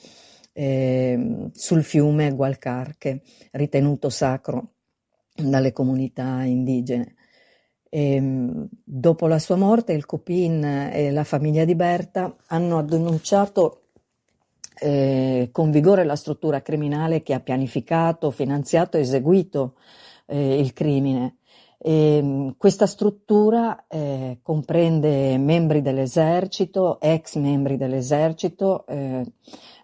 eh, 0.53 1.51
sul 1.53 1.85
fiume 1.85 2.33
Gualcarche, 2.35 3.21
ritenuto 3.53 4.09
sacro 4.09 4.71
dalle 5.35 5.73
comunità 5.73 6.43
indigene. 6.45 7.16
E, 7.97 8.17
ehm, 8.17 8.69
dopo 8.85 9.27
la 9.27 9.39
sua 9.39 9.57
morte 9.57 9.95
il 9.95 10.05
Copin 10.05 10.63
e 10.93 11.11
la 11.11 11.25
famiglia 11.25 11.65
di 11.65 11.75
Berta 11.75 12.37
hanno 12.49 12.83
denunciato 12.83 13.85
eh, 14.79 15.49
con 15.51 15.71
vigore 15.71 16.05
la 16.05 16.17
struttura 16.17 16.61
criminale 16.61 17.23
che 17.23 17.33
ha 17.33 17.41
pianificato, 17.41 18.31
finanziato 18.31 18.99
e 18.99 19.01
eseguito 19.01 19.77
eh, 20.27 20.59
il 20.61 20.75
crimine. 20.75 21.37
E, 21.79 22.17
ehm, 22.19 22.57
questa 22.59 22.87
struttura 22.87 23.87
eh, 23.89 24.41
comprende 24.43 25.39
membri 25.39 25.81
dell'esercito, 25.81 27.01
ex 27.01 27.37
membri 27.37 27.79
dell'esercito, 27.79 28.87
eh, 28.89 29.25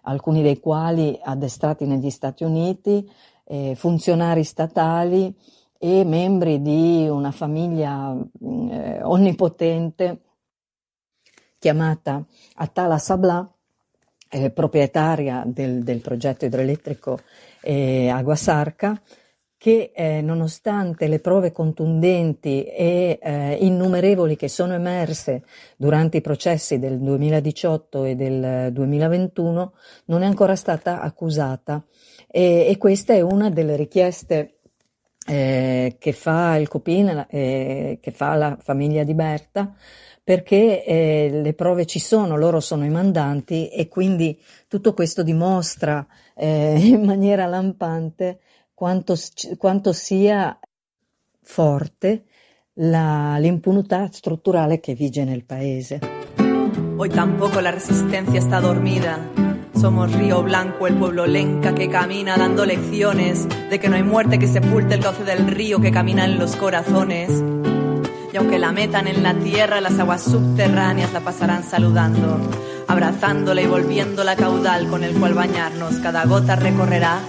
alcuni 0.03 0.43
dei 0.43 0.59
quali 0.59 1.19
addestrati 1.19 1.87
negli 1.87 2.11
Stati 2.11 2.43
Uniti, 2.43 3.09
eh, 3.45 3.73
funzionari 3.75 4.43
statali, 4.43 5.35
e 5.85 6.05
membri 6.05 6.61
di 6.61 7.09
una 7.09 7.31
famiglia 7.31 8.15
eh, 8.41 9.03
onnipotente 9.03 10.21
chiamata 11.59 12.23
Atala 12.55 12.97
Sabla, 12.97 13.45
eh, 14.29 14.49
proprietaria 14.51 15.43
del, 15.45 15.83
del, 15.83 15.99
progetto 15.99 16.45
idroelettrico 16.45 17.19
eh, 17.59 18.07
Aguasarca, 18.07 18.97
che 19.57 19.91
eh, 19.93 20.21
nonostante 20.21 21.07
le 21.07 21.19
prove 21.19 21.51
contundenti 21.51 22.63
e 22.63 23.19
eh, 23.21 23.57
innumerevoli 23.59 24.37
che 24.37 24.47
sono 24.47 24.75
emerse 24.75 25.43
durante 25.75 26.15
i 26.15 26.21
processi 26.21 26.79
del 26.79 26.97
2018 26.97 28.05
e 28.05 28.15
del 28.15 28.71
2021, 28.71 29.73
non 30.05 30.21
è 30.21 30.25
ancora 30.27 30.55
stata 30.55 31.01
accusata. 31.01 31.83
E, 32.31 32.67
e 32.69 32.77
questa 32.77 33.13
è 33.13 33.19
una 33.19 33.49
delle 33.49 33.75
richieste 33.75 34.59
eh, 35.25 35.95
che 35.99 36.13
fa 36.13 36.55
il 36.57 36.67
Copin, 36.67 37.27
eh, 37.29 37.99
che 38.01 38.11
fa 38.11 38.35
la 38.35 38.57
famiglia 38.61 39.03
di 39.03 39.13
Berta, 39.13 39.73
perché 40.23 40.83
eh, 40.85 41.29
le 41.31 41.53
prove 41.53 41.85
ci 41.85 41.99
sono, 41.99 42.37
loro 42.37 42.59
sono 42.59 42.85
i 42.85 42.89
mandanti 42.89 43.67
e 43.69 43.87
quindi 43.87 44.39
tutto 44.67 44.93
questo 44.93 45.23
dimostra 45.23 46.05
eh, 46.35 46.77
in 46.79 47.03
maniera 47.03 47.45
lampante 47.45 48.39
quanto, 48.73 49.15
quanto 49.57 49.93
sia 49.93 50.57
forte 51.41 52.23
la, 52.73 53.37
l'impunità 53.37 54.09
strutturale 54.11 54.79
che 54.79 54.93
vige 54.93 55.23
nel 55.23 55.43
paese. 55.43 55.99
Hoy 56.95 57.09
tampoco 57.09 57.59
la 57.59 57.71
resistencia 57.71 58.37
está 58.37 58.59
dormida. 58.59 59.42
Somos 59.83 60.13
Río 60.13 60.41
Blanco, 60.41 60.87
el 60.87 60.95
pueblo 60.95 61.27
lenca 61.27 61.75
que 61.75 61.89
camina 61.89 62.37
dando 62.37 62.65
lecciones 62.65 63.45
de 63.69 63.81
que 63.81 63.89
no 63.89 63.97
hay 63.97 64.03
muerte 64.03 64.39
que 64.39 64.47
sepulte 64.47 64.93
el 64.93 65.03
goce 65.03 65.25
del 65.25 65.45
río 65.45 65.81
que 65.81 65.91
camina 65.91 66.23
en 66.23 66.39
los 66.39 66.55
corazones. 66.55 67.29
Y 68.31 68.37
aunque 68.37 68.59
la 68.59 68.71
metan 68.71 69.09
en 69.09 69.21
la 69.23 69.33
tierra, 69.33 69.81
las 69.81 69.99
aguas 69.99 70.23
subterráneas 70.23 71.11
la 71.11 71.19
pasarán 71.19 71.65
saludando, 71.65 72.39
abrazándola 72.87 73.61
y 73.61 73.67
volviéndola 73.67 74.37
caudal 74.37 74.87
con 74.87 75.03
el 75.03 75.15
cual 75.15 75.33
bañarnos. 75.33 75.95
Cada 75.95 76.23
gota 76.23 76.55
recorrerá 76.55 77.19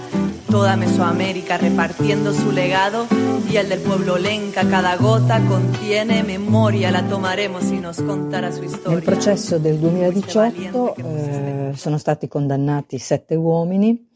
toda 0.55 0.77
Mesoamérica 0.77 1.57
repartiendo 1.57 2.31
su 2.31 2.49
legado 2.49 3.07
y 3.51 3.57
el 3.57 3.67
del 3.67 3.81
pueblo 3.81 4.15
lenca. 4.15 4.65
Cada 4.69 4.95
gota 4.95 5.41
contiene 5.45 6.23
memoria, 6.23 6.91
la 6.91 7.05
tomaremos 7.09 7.69
y 7.73 7.79
nos 7.81 8.01
contará 8.01 8.53
su 8.53 8.63
historia. 8.63 8.91
Nel 8.91 9.03
processo 9.03 9.57
del 9.57 9.77
2018 9.79 10.95
eh, 10.95 11.71
sono 11.75 11.97
stati 11.97 12.29
condannati 12.29 12.97
sette 12.99 13.35
uomini 13.35 14.09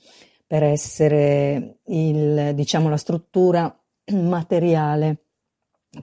per 0.47 0.63
essere 0.63 1.79
il, 1.87 2.53
diciamo, 2.55 2.87
la 2.87 2.95
struttura 2.95 3.77
materiale 4.13 5.25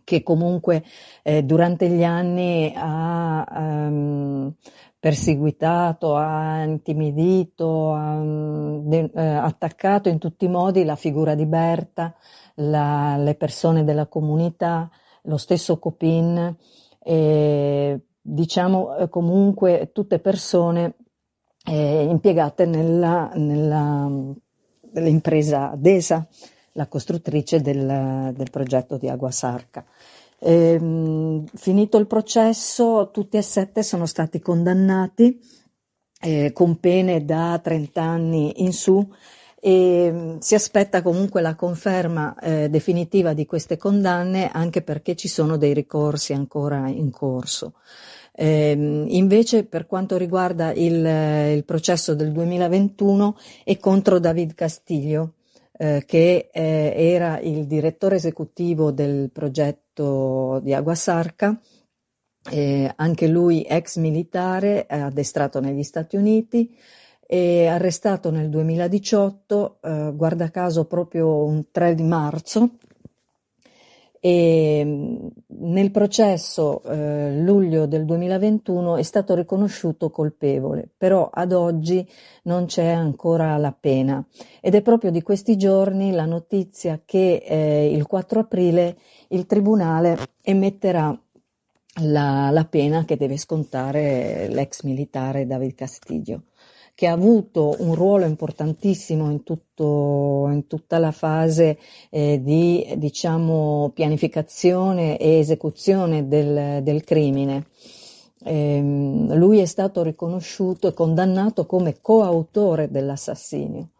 che 0.05 0.23
comunque 0.23 0.85
eh, 1.23 1.45
durante 1.45 1.89
gli 1.89 2.05
anni 2.05 2.75
ha 2.77 3.47
um, 3.89 4.53
perseguitato, 5.07 6.17
ha 6.17 6.65
intimidito, 6.65 7.93
ha 7.93 8.21
de, 8.21 9.09
eh, 9.15 9.25
attaccato 9.25 10.09
in 10.09 10.19
tutti 10.19 10.47
i 10.47 10.49
modi 10.49 10.83
la 10.83 10.97
figura 10.97 11.37
di 11.37 11.47
Berta, 11.47 12.13
la, 12.57 13.17
le 13.17 13.37
persone 13.37 13.85
della 13.85 14.07
comunità, 14.07 14.91
lo 15.23 15.37
stesso 15.37 15.79
Copin, 15.79 16.57
e, 16.99 18.01
diciamo 18.21 18.97
eh, 18.97 19.09
comunque 19.09 19.91
tutte 19.93 20.19
persone 20.19 20.97
eh, 21.65 22.03
impiegate 22.03 22.67
nella, 22.67 23.31
nella, 23.33 24.11
nell'impresa 24.91 25.73
DESA, 25.77 26.27
la 26.73 26.89
costruttrice 26.89 27.61
del, 27.61 28.33
del 28.35 28.51
progetto 28.51 28.97
di 28.97 29.09
Agua 29.09 29.31
Sarca. 30.39 30.47
Eh, 30.49 31.43
finito 31.55 31.99
il 31.99 32.07
processo, 32.07 33.11
tutti 33.13 33.37
e 33.37 33.43
sette 33.43 33.83
sono 33.83 34.07
stati 34.07 34.41
condannati 34.41 35.41
eh, 36.21 36.53
con 36.53 36.79
pene 36.79 37.25
da 37.25 37.61
30 37.63 38.03
anni 38.03 38.63
in 38.63 38.73
su 38.73 39.07
e 39.61 40.11
mm, 40.13 40.39
si 40.39 40.55
aspetta 40.55 41.03
comunque 41.03 41.41
la 41.41 41.55
conferma 41.55 42.39
eh, 42.39 42.69
definitiva 42.69 43.33
di 43.33 43.47
queste 43.47 43.77
condanne 43.77 44.51
anche 44.51 44.83
perché 44.83 45.17
ci 45.17 45.29
sono 45.29 45.57
dei 45.57 45.75
ricorsi 45.75 46.33
ancora 46.33 46.89
in 46.89 47.11
corso. 47.11 47.75
Eh, 48.39 49.05
invece 49.09 49.65
per 49.65 49.87
quanto 49.87 50.19
riguarda 50.19 50.71
il, 50.73 50.95
il, 51.57 51.65
processo 51.65 52.15
del 52.15 52.33
2021 52.33 53.35
è 53.65 53.79
contro 53.79 54.19
David 54.19 54.55
Castiglio, 54.55 55.36
eh, 55.79 56.05
che 56.07 56.49
eh, 56.53 56.93
era 56.97 57.39
il 57.41 57.67
direttore 57.67 58.17
esecutivo 58.17 58.91
del 58.91 59.31
progetto 59.31 60.61
di 60.63 60.73
Aguasarca, 60.73 61.61
eh, 62.51 62.93
anche 62.97 63.27
lui 63.27 63.63
ex 63.63 63.97
militare, 63.97 64.87
addestrato 64.87 65.61
negli 65.61 65.83
Stati 65.83 66.17
Uniti, 66.17 66.77
e 67.27 67.67
arrestato 67.67 68.31
nel 68.31 68.49
2018, 68.49 69.79
eh, 69.83 70.13
guarda 70.15 70.51
caso 70.51 70.85
proprio 70.85 71.45
un 71.45 71.71
3 71.71 71.95
di 71.95 72.05
marzo. 72.05 72.79
E 74.27 74.83
mm, 74.85 75.27
nel 75.59 75.93
processo 75.93 76.83
eh, 76.83 77.39
luglio 77.39 77.87
del 77.87 78.05
2021 78.05 78.97
è 78.97 79.03
stato 79.05 79.37
riconosciuto 79.37 80.11
colpevole, 80.11 80.89
però 80.97 81.31
ad 81.33 81.53
oggi 81.53 82.05
non 82.43 82.67
c'è 82.67 82.87
ancora 82.87 83.57
la 83.57 83.71
pena. 83.71 84.27
Ed 84.61 84.75
è 84.75 84.83
proprio 84.83 85.13
di 85.13 85.23
questi 85.23 85.57
giorni 85.57 86.11
la 86.11 86.25
notizia 86.25 87.03
che 87.05 87.37
eh, 87.37 87.93
il 87.93 88.05
4 88.05 88.41
aprile 88.41 88.99
il 89.29 89.47
Tribunale 89.47 90.19
emetterà 90.43 91.17
la, 92.01 92.51
la 92.51 92.65
pena 92.65 93.05
che 93.05 93.17
deve 93.17 93.37
scontare 93.37 94.49
l'ex 94.49 94.83
militare 94.83 95.47
David 95.47 95.75
Castillo 95.77 96.43
che 96.97 97.07
ha 97.07 97.13
avuto 97.13 97.77
un 97.81 97.95
ruolo 97.95 98.25
importantissimo 98.25 99.31
in, 99.31 99.43
tutto, 99.43 100.49
in 100.51 100.67
tutta 100.67 100.99
la 100.99 101.13
fase 101.13 101.77
eh, 102.09 102.41
di 102.43 102.95
diciamo, 102.97 103.91
pianificazione 103.93 105.19
e 105.19 105.39
esecuzione 105.39 106.27
del, 106.27 106.83
del 106.83 107.05
crimine. 107.05 107.67
Eh, 108.43 108.81
lui 108.81 109.59
è 109.59 109.67
stato 109.67 110.03
riconosciuto 110.03 110.89
e 110.89 110.95
condannato 110.95 111.67
come 111.67 111.99
coautore 112.01 112.89
dell'assassinio. 112.91 113.91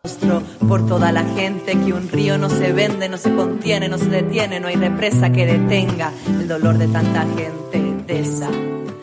Por 0.67 0.87
toda 0.87 1.11
la 1.11 1.25
gente 1.35 1.79
que 1.79 1.93
un 1.93 2.09
río 2.11 2.39
no 2.39 2.49
se 2.49 2.73
vende, 2.73 3.09
no 3.09 3.19
se 3.19 3.35
contiene, 3.35 3.89
no 3.89 3.99
se 3.99 4.09
detiene, 4.09 4.59
no 4.59 4.69
hay 4.69 4.77
represa 4.77 5.29
que 5.31 5.45
detenga 5.45 6.11
el 6.29 6.47
dolor 6.47 6.79
de 6.79 6.87
tanta 6.87 7.27
gente 7.35 7.79
de 8.07 8.21
esa. 8.21 8.49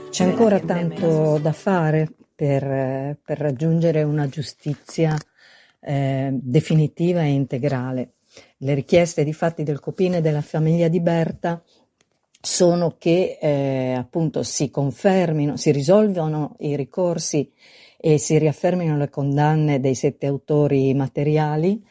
C'è 0.10 0.24
ancora 0.24 0.60
tanto 0.60 1.38
da 1.40 1.52
fare 1.52 2.10
per, 2.44 3.18
per 3.24 3.38
raggiungere 3.38 4.04
una 4.04 4.28
giustizia 4.28 5.18
eh, 5.80 6.30
definitiva 6.34 7.22
e 7.22 7.30
integrale. 7.30 8.16
Le 8.58 8.74
richieste 8.74 9.24
di 9.24 9.32
fatti 9.32 9.64
del 9.64 9.80
Copine 9.80 10.18
e 10.18 10.22
della 10.22 10.42
famiglia 10.42 10.90
di 10.90 11.00
Berta 11.00 11.64
sono 12.42 12.96
che 12.98 13.38
eh, 13.42 13.94
appunto 13.94 14.44
si 14.44 14.70
confermino, 14.70 15.56
si 15.56 15.72
risolvano 15.72 16.58
i 16.60 16.76
ricorsi 16.76 17.50
e 17.98 18.18
si 18.18 18.38
riaffermino 18.38 18.98
le 18.98 19.10
condanne 19.10 19.80
dei 19.80 19.96
sette 19.96 20.28
autori 20.28 20.94
materiali 20.94 21.82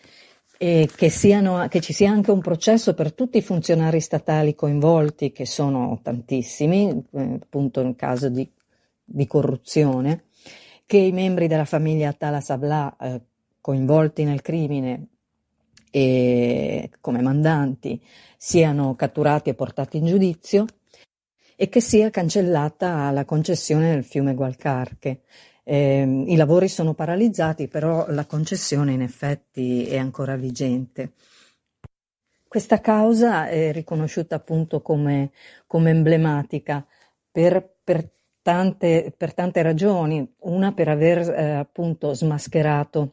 e 0.59 0.87
che, 0.95 1.09
siano, 1.09 1.67
che, 1.69 1.81
ci 1.81 1.95
sia 1.95 2.11
anche 2.11 2.31
un 2.31 2.43
processo 2.43 2.93
per 2.93 3.15
tutti 3.15 3.39
i 3.39 3.43
funzionari 3.43 4.01
statali 4.01 4.55
coinvolti, 4.55 5.33
che 5.33 5.47
sono 5.47 5.99
tantissimi, 6.03 7.03
eh, 7.13 7.39
appunto 7.41 7.81
in 7.81 7.97
caso 7.97 8.29
di, 8.29 8.47
di 9.03 9.27
corruzione, 9.27 10.27
che 10.93 10.99
i 10.99 11.11
membri 11.11 11.47
della 11.47 11.65
famiglia 11.65 12.13
Tala 12.13 12.43
Sabla 12.43 12.95
eh, 13.01 13.23
coinvolti 13.63 14.25
nel 14.25 14.43
crimine 14.43 15.07
e 15.91 16.91
come 17.01 17.23
mandanti 17.23 17.99
siano 18.37 18.95
catturati 18.95 19.49
e 19.49 19.55
portati 19.55 19.97
in 19.97 20.05
giudizio 20.05 20.67
e 21.57 21.71
che 21.71 21.81
sia 21.81 22.11
cancellata 22.11 23.11
la 23.11 23.25
concessione 23.25 23.95
del 23.95 24.05
fiume 24.05 24.35
Gualcarche. 24.35 25.23
Eh, 25.65 26.25
I 26.27 26.37
lavori 26.37 26.69
sono 26.69 26.93
paralizzati, 26.93 27.69
però 27.69 28.05
la 28.11 28.27
concessione 28.27 28.93
in 28.93 29.01
effetti 29.01 29.87
è 29.87 29.97
ancora 29.97 30.37
vigente. 30.37 31.13
Questa 32.47 32.83
causa 32.83 33.49
è 33.49 33.73
riconosciuta 33.73 34.35
appunto 34.35 34.83
come, 34.83 35.31
come 35.67 35.89
emblematica 35.89 36.87
per, 37.31 37.77
per 37.83 38.11
tante, 38.43 39.15
per 39.17 39.35
tante 39.35 39.63
ragioni, 39.63 40.35
una 40.41 40.73
per 40.73 40.89
aver 40.89 41.19
eh, 41.19 41.51
appunto 41.53 42.13
smascherato 42.13 43.13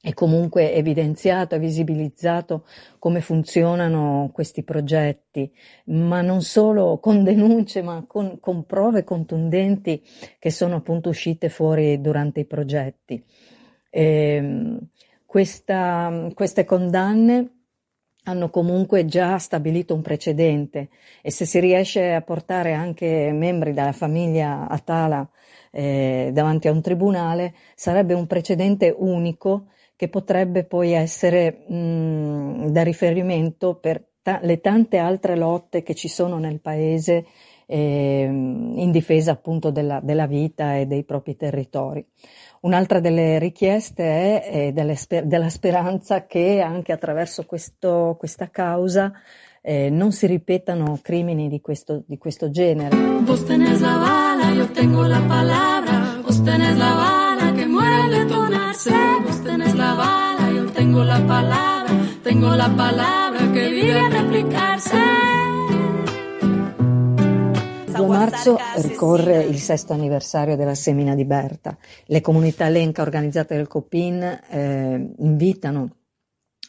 e 0.00 0.14
comunque 0.14 0.74
evidenziato 0.74 1.54
e 1.54 1.58
visibilizzato 1.58 2.64
come 2.98 3.20
funzionano 3.20 4.30
questi 4.32 4.62
progetti, 4.62 5.52
ma 5.86 6.20
non 6.20 6.42
solo 6.42 6.98
con 6.98 7.24
denunce, 7.24 7.82
ma 7.82 8.04
con, 8.06 8.38
con 8.40 8.64
prove 8.64 9.02
contundenti 9.02 10.02
che 10.38 10.50
sono 10.50 10.76
appunto 10.76 11.08
uscite 11.08 11.48
fuori 11.48 12.00
durante 12.00 12.40
i 12.40 12.46
progetti. 12.46 13.22
E, 13.90 14.02
ehm, 14.04 14.88
questa, 15.26 16.30
queste 16.32 16.64
condanne 16.64 17.57
hanno 18.28 18.50
comunque 18.50 19.06
già 19.06 19.38
stabilito 19.38 19.94
un 19.94 20.02
precedente. 20.02 20.88
E 21.22 21.30
se 21.30 21.46
si 21.46 21.58
riesce 21.60 22.12
a 22.12 22.20
portare 22.20 22.74
anche 22.74 23.32
membri 23.32 23.72
della 23.72 23.92
famiglia 23.92 24.68
Atala 24.68 25.28
eh, 25.70 26.30
davanti 26.32 26.68
a 26.68 26.72
un 26.72 26.82
tribunale 26.82 27.54
sarebbe 27.74 28.14
un 28.14 28.26
precedente 28.26 28.94
unico 28.96 29.68
che 29.96 30.08
potrebbe 30.08 30.64
poi 30.64 30.92
essere 30.92 31.64
mh, 31.66 32.70
da 32.70 32.82
riferimento 32.82 33.74
per 33.76 34.04
ta- 34.22 34.40
le 34.42 34.60
tante 34.60 34.98
altre 34.98 35.36
lotte 35.36 35.82
che 35.82 35.94
ci 35.94 36.08
sono 36.08 36.38
nel 36.38 36.60
paese 36.60 37.24
eh, 37.70 38.24
in 38.24 38.90
difesa 38.90 39.32
appunto 39.32 39.70
della, 39.70 40.00
della 40.02 40.26
vita 40.26 40.76
e 40.76 40.86
dei 40.86 41.04
propri 41.04 41.36
territori. 41.36 42.04
Un'altra 42.60 42.98
delle 42.98 43.38
richieste 43.38 44.04
è, 44.04 44.50
è 44.50 44.72
delle, 44.72 44.96
della 45.24 45.48
speranza 45.50 46.26
che 46.26 46.60
anche 46.60 46.92
attraverso 46.92 47.44
questo, 47.44 48.16
questa 48.18 48.48
causa 48.50 49.12
eh, 49.60 49.90
non 49.90 50.12
si 50.12 50.26
ripetano 50.26 50.98
crimini 51.02 51.48
di 51.48 51.60
questo, 51.60 52.02
di 52.06 52.16
questo 52.16 52.50
genere. 52.50 52.96
Tengo 60.72 61.02
la 61.02 61.20
palabra, 61.20 61.92
tengo 62.22 62.54
la 62.54 62.72
palabra, 62.74 63.50
che 63.50 63.68
vive 63.70 63.98
a 63.98 64.08
replicarse. 64.08 65.17
2 67.98 68.06
marzo 68.06 68.56
ricorre 68.76 69.42
il 69.42 69.58
sesto 69.58 69.92
anniversario 69.92 70.56
della 70.56 70.74
semina 70.74 71.14
di 71.14 71.24
Berta. 71.24 71.76
Le 72.06 72.20
comunità 72.20 72.68
lenca 72.68 73.02
organizzate 73.02 73.56
del 73.56 73.66
Copin 73.66 74.22
eh, 74.22 75.14
invitano 75.18 75.96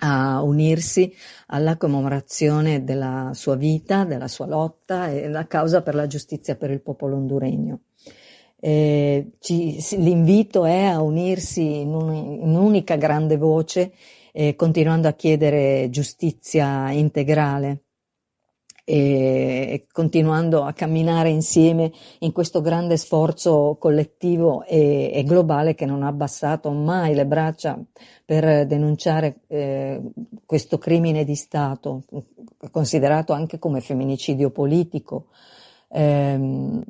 a 0.01 0.41
unirsi 0.41 1.13
alla 1.47 1.77
commemorazione 1.77 2.83
della 2.83 3.31
sua 3.33 3.55
vita, 3.55 4.05
della 4.05 4.27
sua 4.27 4.47
lotta 4.47 5.09
e 5.09 5.27
la 5.27 5.45
causa 5.45 5.81
per 5.81 5.93
la 5.93 6.07
giustizia 6.07 6.55
per 6.55 6.71
il 6.71 6.81
popolo 6.81 7.17
honduregno. 7.17 7.81
Eh, 8.61 9.33
ci, 9.39 9.77
l'invito 9.97 10.65
è 10.65 10.83
a 10.85 11.01
unirsi 11.01 11.81
in, 11.81 11.93
un, 11.93 12.13
in 12.13 12.49
un'unica 12.49 12.95
grande 12.95 13.37
voce, 13.37 13.93
eh, 14.31 14.55
continuando 14.55 15.07
a 15.07 15.13
chiedere 15.13 15.89
giustizia 15.89 16.89
integrale 16.91 17.83
e 18.91 19.85
continuando 19.91 20.63
a 20.63 20.73
camminare 20.73 21.29
insieme 21.29 21.91
in 22.19 22.31
questo 22.31 22.59
grande 22.59 22.97
sforzo 22.97 23.77
collettivo 23.79 24.63
e, 24.65 25.11
e 25.13 25.23
globale 25.23 25.75
che 25.75 25.85
non 25.85 26.01
ha 26.01 26.07
abbassato 26.07 26.71
mai 26.71 27.13
le 27.13 27.27
braccia 27.27 27.79
per 28.25 28.65
denunciare 28.65 29.41
eh, 29.45 30.01
questo 30.43 30.79
crimine 30.79 31.23
di 31.23 31.35
Stato, 31.35 32.01
considerato 32.71 33.31
anche 33.33 33.59
come 33.59 33.79
femminicidio 33.79 34.49
politico. 34.49 35.27
Eh, 35.87 36.81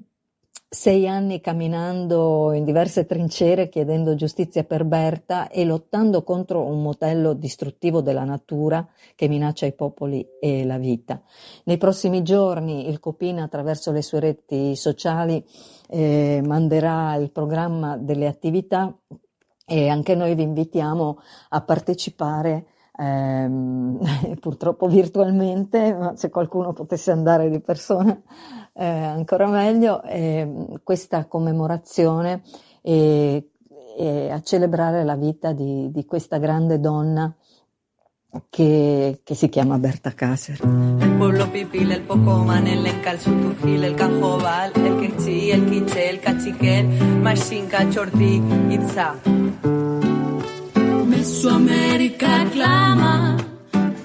sei 0.72 1.08
anni 1.08 1.42
camminando 1.42 2.54
in 2.54 2.64
diverse 2.64 3.08
trincere 3.08 3.70
chiedendo 3.70 4.14
giustizia 4.14 4.64
per 4.64 4.86
Berta 4.86 5.50
e 5.50 5.66
lottando 5.66 6.22
contro 6.22 6.64
un 6.64 6.84
modello 6.84 7.34
distruttivo 7.34 8.02
della 8.02 8.24
natura 8.24 8.88
che 9.16 9.28
minaccia 9.28 9.66
i 9.66 9.74
popoli 9.74 10.24
e 10.40 10.64
la 10.66 10.78
vita. 10.78 11.24
Nei 11.64 11.78
prossimi 11.78 12.22
giorni 12.22 12.88
il 12.88 13.00
Copina 13.00 13.42
attraverso 13.44 13.92
le 13.92 14.04
sue 14.04 14.20
reti 14.20 14.76
sociali 14.76 15.44
eh, 15.90 16.40
manderà 16.46 17.16
il 17.16 17.32
programma 17.32 17.98
delle 17.98 18.28
attività 18.28 18.96
e 19.66 19.90
anche 19.90 20.14
noi 20.14 20.36
vi 20.36 20.44
invitiamo 20.44 21.20
a 21.50 21.62
partecipare 21.62 22.66
ehm, 23.00 24.00
purtroppo 24.40 24.88
virtualmente, 24.88 25.94
ma 25.94 26.16
se 26.16 26.30
qualcuno 26.30 26.74
potesse 26.74 27.12
andare 27.12 27.50
di 27.50 27.60
persona 27.62 28.20
eh, 28.74 28.86
ancora 28.86 29.48
meglio, 29.48 30.02
eh, 30.04 30.80
questa 30.84 31.26
commemorazione 31.26 32.42
e, 32.82 33.50
e, 33.98 34.30
a 34.30 34.42
celebrare 34.42 35.04
la 35.04 35.16
vita 35.16 35.52
di, 35.52 35.92
di 35.92 36.06
questa 36.06 36.38
grande 36.38 36.80
donna 36.80 37.34
che, 38.50 39.22
che, 39.24 39.36
si 39.36 39.50
chiama 39.50 39.80
Berta 39.80 40.14
Cáceres. 40.14 40.62
El 40.62 41.16
pueblo 41.18 41.52
pipil, 41.52 41.92
el 41.92 42.04
pocoman, 42.04 42.68
el 42.68 42.84
lenca, 42.84 43.12
el 43.12 43.20
sutujil, 43.20 43.84
el 43.84 43.96
cajobal, 43.96 44.72
el 44.76 45.00
quinchi, 45.00 45.52
el 45.52 45.66
quiche, 45.66 46.10
el 46.10 46.20
cachiquel, 46.20 46.86
machinca, 47.22 47.90
chorti, 47.90 48.42
itza. 48.70 49.16
Mesoamérica 51.20 52.46
clama, 52.54 53.36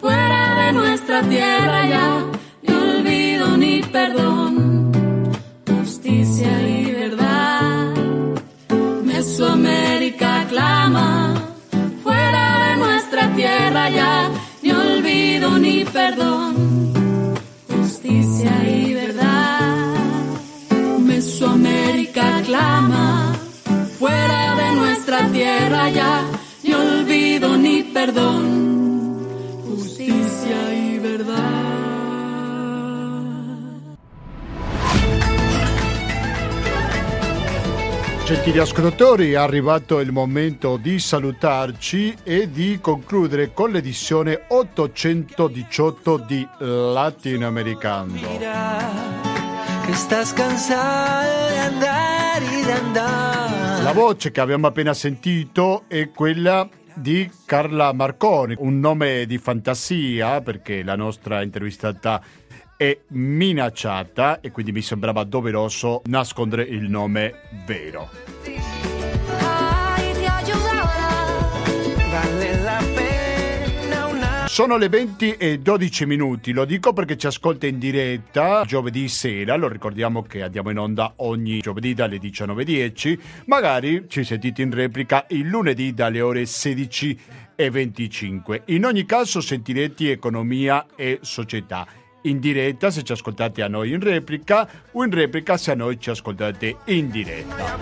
fuera 0.01 0.67
de 0.67 0.73
nuestra 0.73 1.23
tierra 1.23 1.87
ya, 1.87 2.25
ni 2.63 2.75
olvido 2.75 3.57
ni 3.57 3.83
perdón, 3.83 4.91
justicia 5.65 6.51
y 6.69 6.91
verdad. 6.91 7.95
Mesoamérica 9.05 10.45
clama, 10.49 11.35
fuera 12.03 12.47
de 12.67 12.77
nuestra 12.79 13.33
tierra 13.37 13.91
ya, 13.91 14.29
ni 14.61 14.73
olvido 14.73 15.57
ni 15.57 15.85
perdón, 15.85 16.93
justicia 17.69 18.53
y 18.69 18.93
verdad. 18.93 19.95
Mesoamérica 20.99 22.43
clama, 22.45 23.37
fuera 24.01 24.57
de 24.57 24.73
nuestra 24.73 25.29
tierra 25.29 25.91
ya 25.91 26.34
perdón, 27.95 29.17
justicia 29.65 30.75
y 30.75 30.99
verdad. 30.99 31.75
Gentili 38.27 38.59
ascoltatori, 38.59 39.33
è 39.33 39.37
arrivato 39.37 40.01
il 40.01 40.11
momento 40.11 40.77
di 40.77 40.99
salutarci 40.99 42.17
e 42.25 42.51
di 42.51 42.79
concludere 42.81 43.53
con 43.53 43.71
l'edizione 43.71 44.47
818 44.49 46.17
di 46.27 46.49
Latinoamericano. 46.59 48.15
Che. 48.15 48.39
La 53.83 53.93
voce 53.93 54.31
che 54.33 54.41
abbiamo 54.41 54.67
appena 54.67 54.95
sentito 54.95 55.85
è 55.87 56.09
quella 56.11 56.67
di 56.95 57.31
Carla 57.45 57.93
Marconi, 57.93 58.55
un 58.59 58.79
nome 58.79 59.27
di 59.27 59.39
fantasia 59.39 60.41
perché 60.41 60.83
la 60.83 60.97
nostra 60.97 61.43
intervistata 61.43 62.23
è 62.77 62.99
minacciata 63.09 64.41
e 64.41 64.51
quindi 64.51 64.73
mi 64.73 64.83
sembrava 64.83 65.25
doveroso 65.25 66.03
nascondere 66.07 66.63
il 66.63 66.89
nome 66.89 67.35
vero. 67.67 68.54
Sono 74.55 74.77
le 74.77 74.89
20 74.89 75.33
e 75.33 75.59
12 75.59 76.07
minuti, 76.07 76.53
lo 76.53 76.65
dico 76.65 76.93
perché 76.93 77.17
ci 77.17 77.27
ascolta 77.27 77.67
in 77.67 77.81
diretta 77.81 78.63
giovedì 78.65 79.09
sera, 79.09 79.57
lo 79.57 79.67
ricordiamo 79.67 80.23
che 80.23 80.45
andiamo 80.45 80.71
in 80.71 80.79
onda 80.79 81.15
ogni 81.17 81.59
giovedì 81.59 81.93
dalle 81.93 82.19
19.10, 82.19 83.19
magari 83.47 84.05
ci 84.07 84.23
sentite 84.23 84.63
in 84.63 84.73
replica 84.73 85.27
il 85.31 85.49
lunedì 85.49 85.93
dalle 85.93 86.21
ore 86.21 86.47
16 86.47 87.19
e 87.57 87.69
25. 87.69 88.63
In 88.67 88.85
ogni 88.85 89.05
caso 89.05 89.41
sentirete 89.41 90.13
economia 90.13 90.87
e 90.95 91.19
società 91.23 91.85
in 92.23 92.39
diretta 92.39 92.93
se 92.93 93.03
ci 93.03 93.11
ascoltate 93.11 93.61
a 93.61 93.67
noi 93.67 93.91
in 93.91 93.99
replica 93.99 94.69
o 94.93 95.03
in 95.03 95.11
replica 95.11 95.57
se 95.57 95.73
a 95.73 95.75
noi 95.75 95.99
ci 95.99 96.11
ascoltate 96.11 96.77
in 96.85 97.11
diretta. 97.11 97.77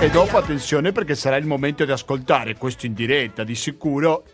E 0.00 0.10
dopo 0.10 0.36
attenzione 0.36 0.90
perché 0.90 1.14
sarà 1.14 1.36
il 1.36 1.46
momento 1.46 1.84
di 1.84 1.92
ascoltare 1.92 2.56
questo 2.56 2.86
in 2.86 2.94
diretta 2.94 3.44
di 3.44 3.54
sicuro 3.54 4.24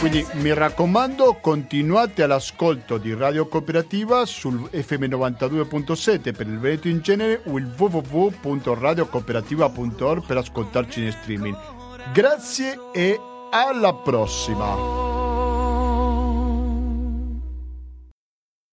Quindi 0.03 0.27
mi 0.33 0.53
raccomando, 0.53 1.37
continuate 1.39 2.23
all'ascolto 2.23 2.97
di 2.97 3.13
Radio 3.13 3.47
Cooperativa 3.47 4.25
sul 4.25 4.67
FM 4.69 5.05
92.7 5.05 6.35
per 6.35 6.45
il 6.45 6.59
Veneto 6.59 6.89
in 6.89 6.99
genere 6.99 7.39
o 7.45 7.57
il 7.57 7.71
www.radiocooperativa.org 7.73 10.25
per 10.25 10.35
ascoltarci 10.35 11.05
in 11.05 11.11
streaming. 11.13 11.57
Grazie 12.11 12.77
e 12.91 13.17
alla 13.49 13.93
prossima! 13.93 15.32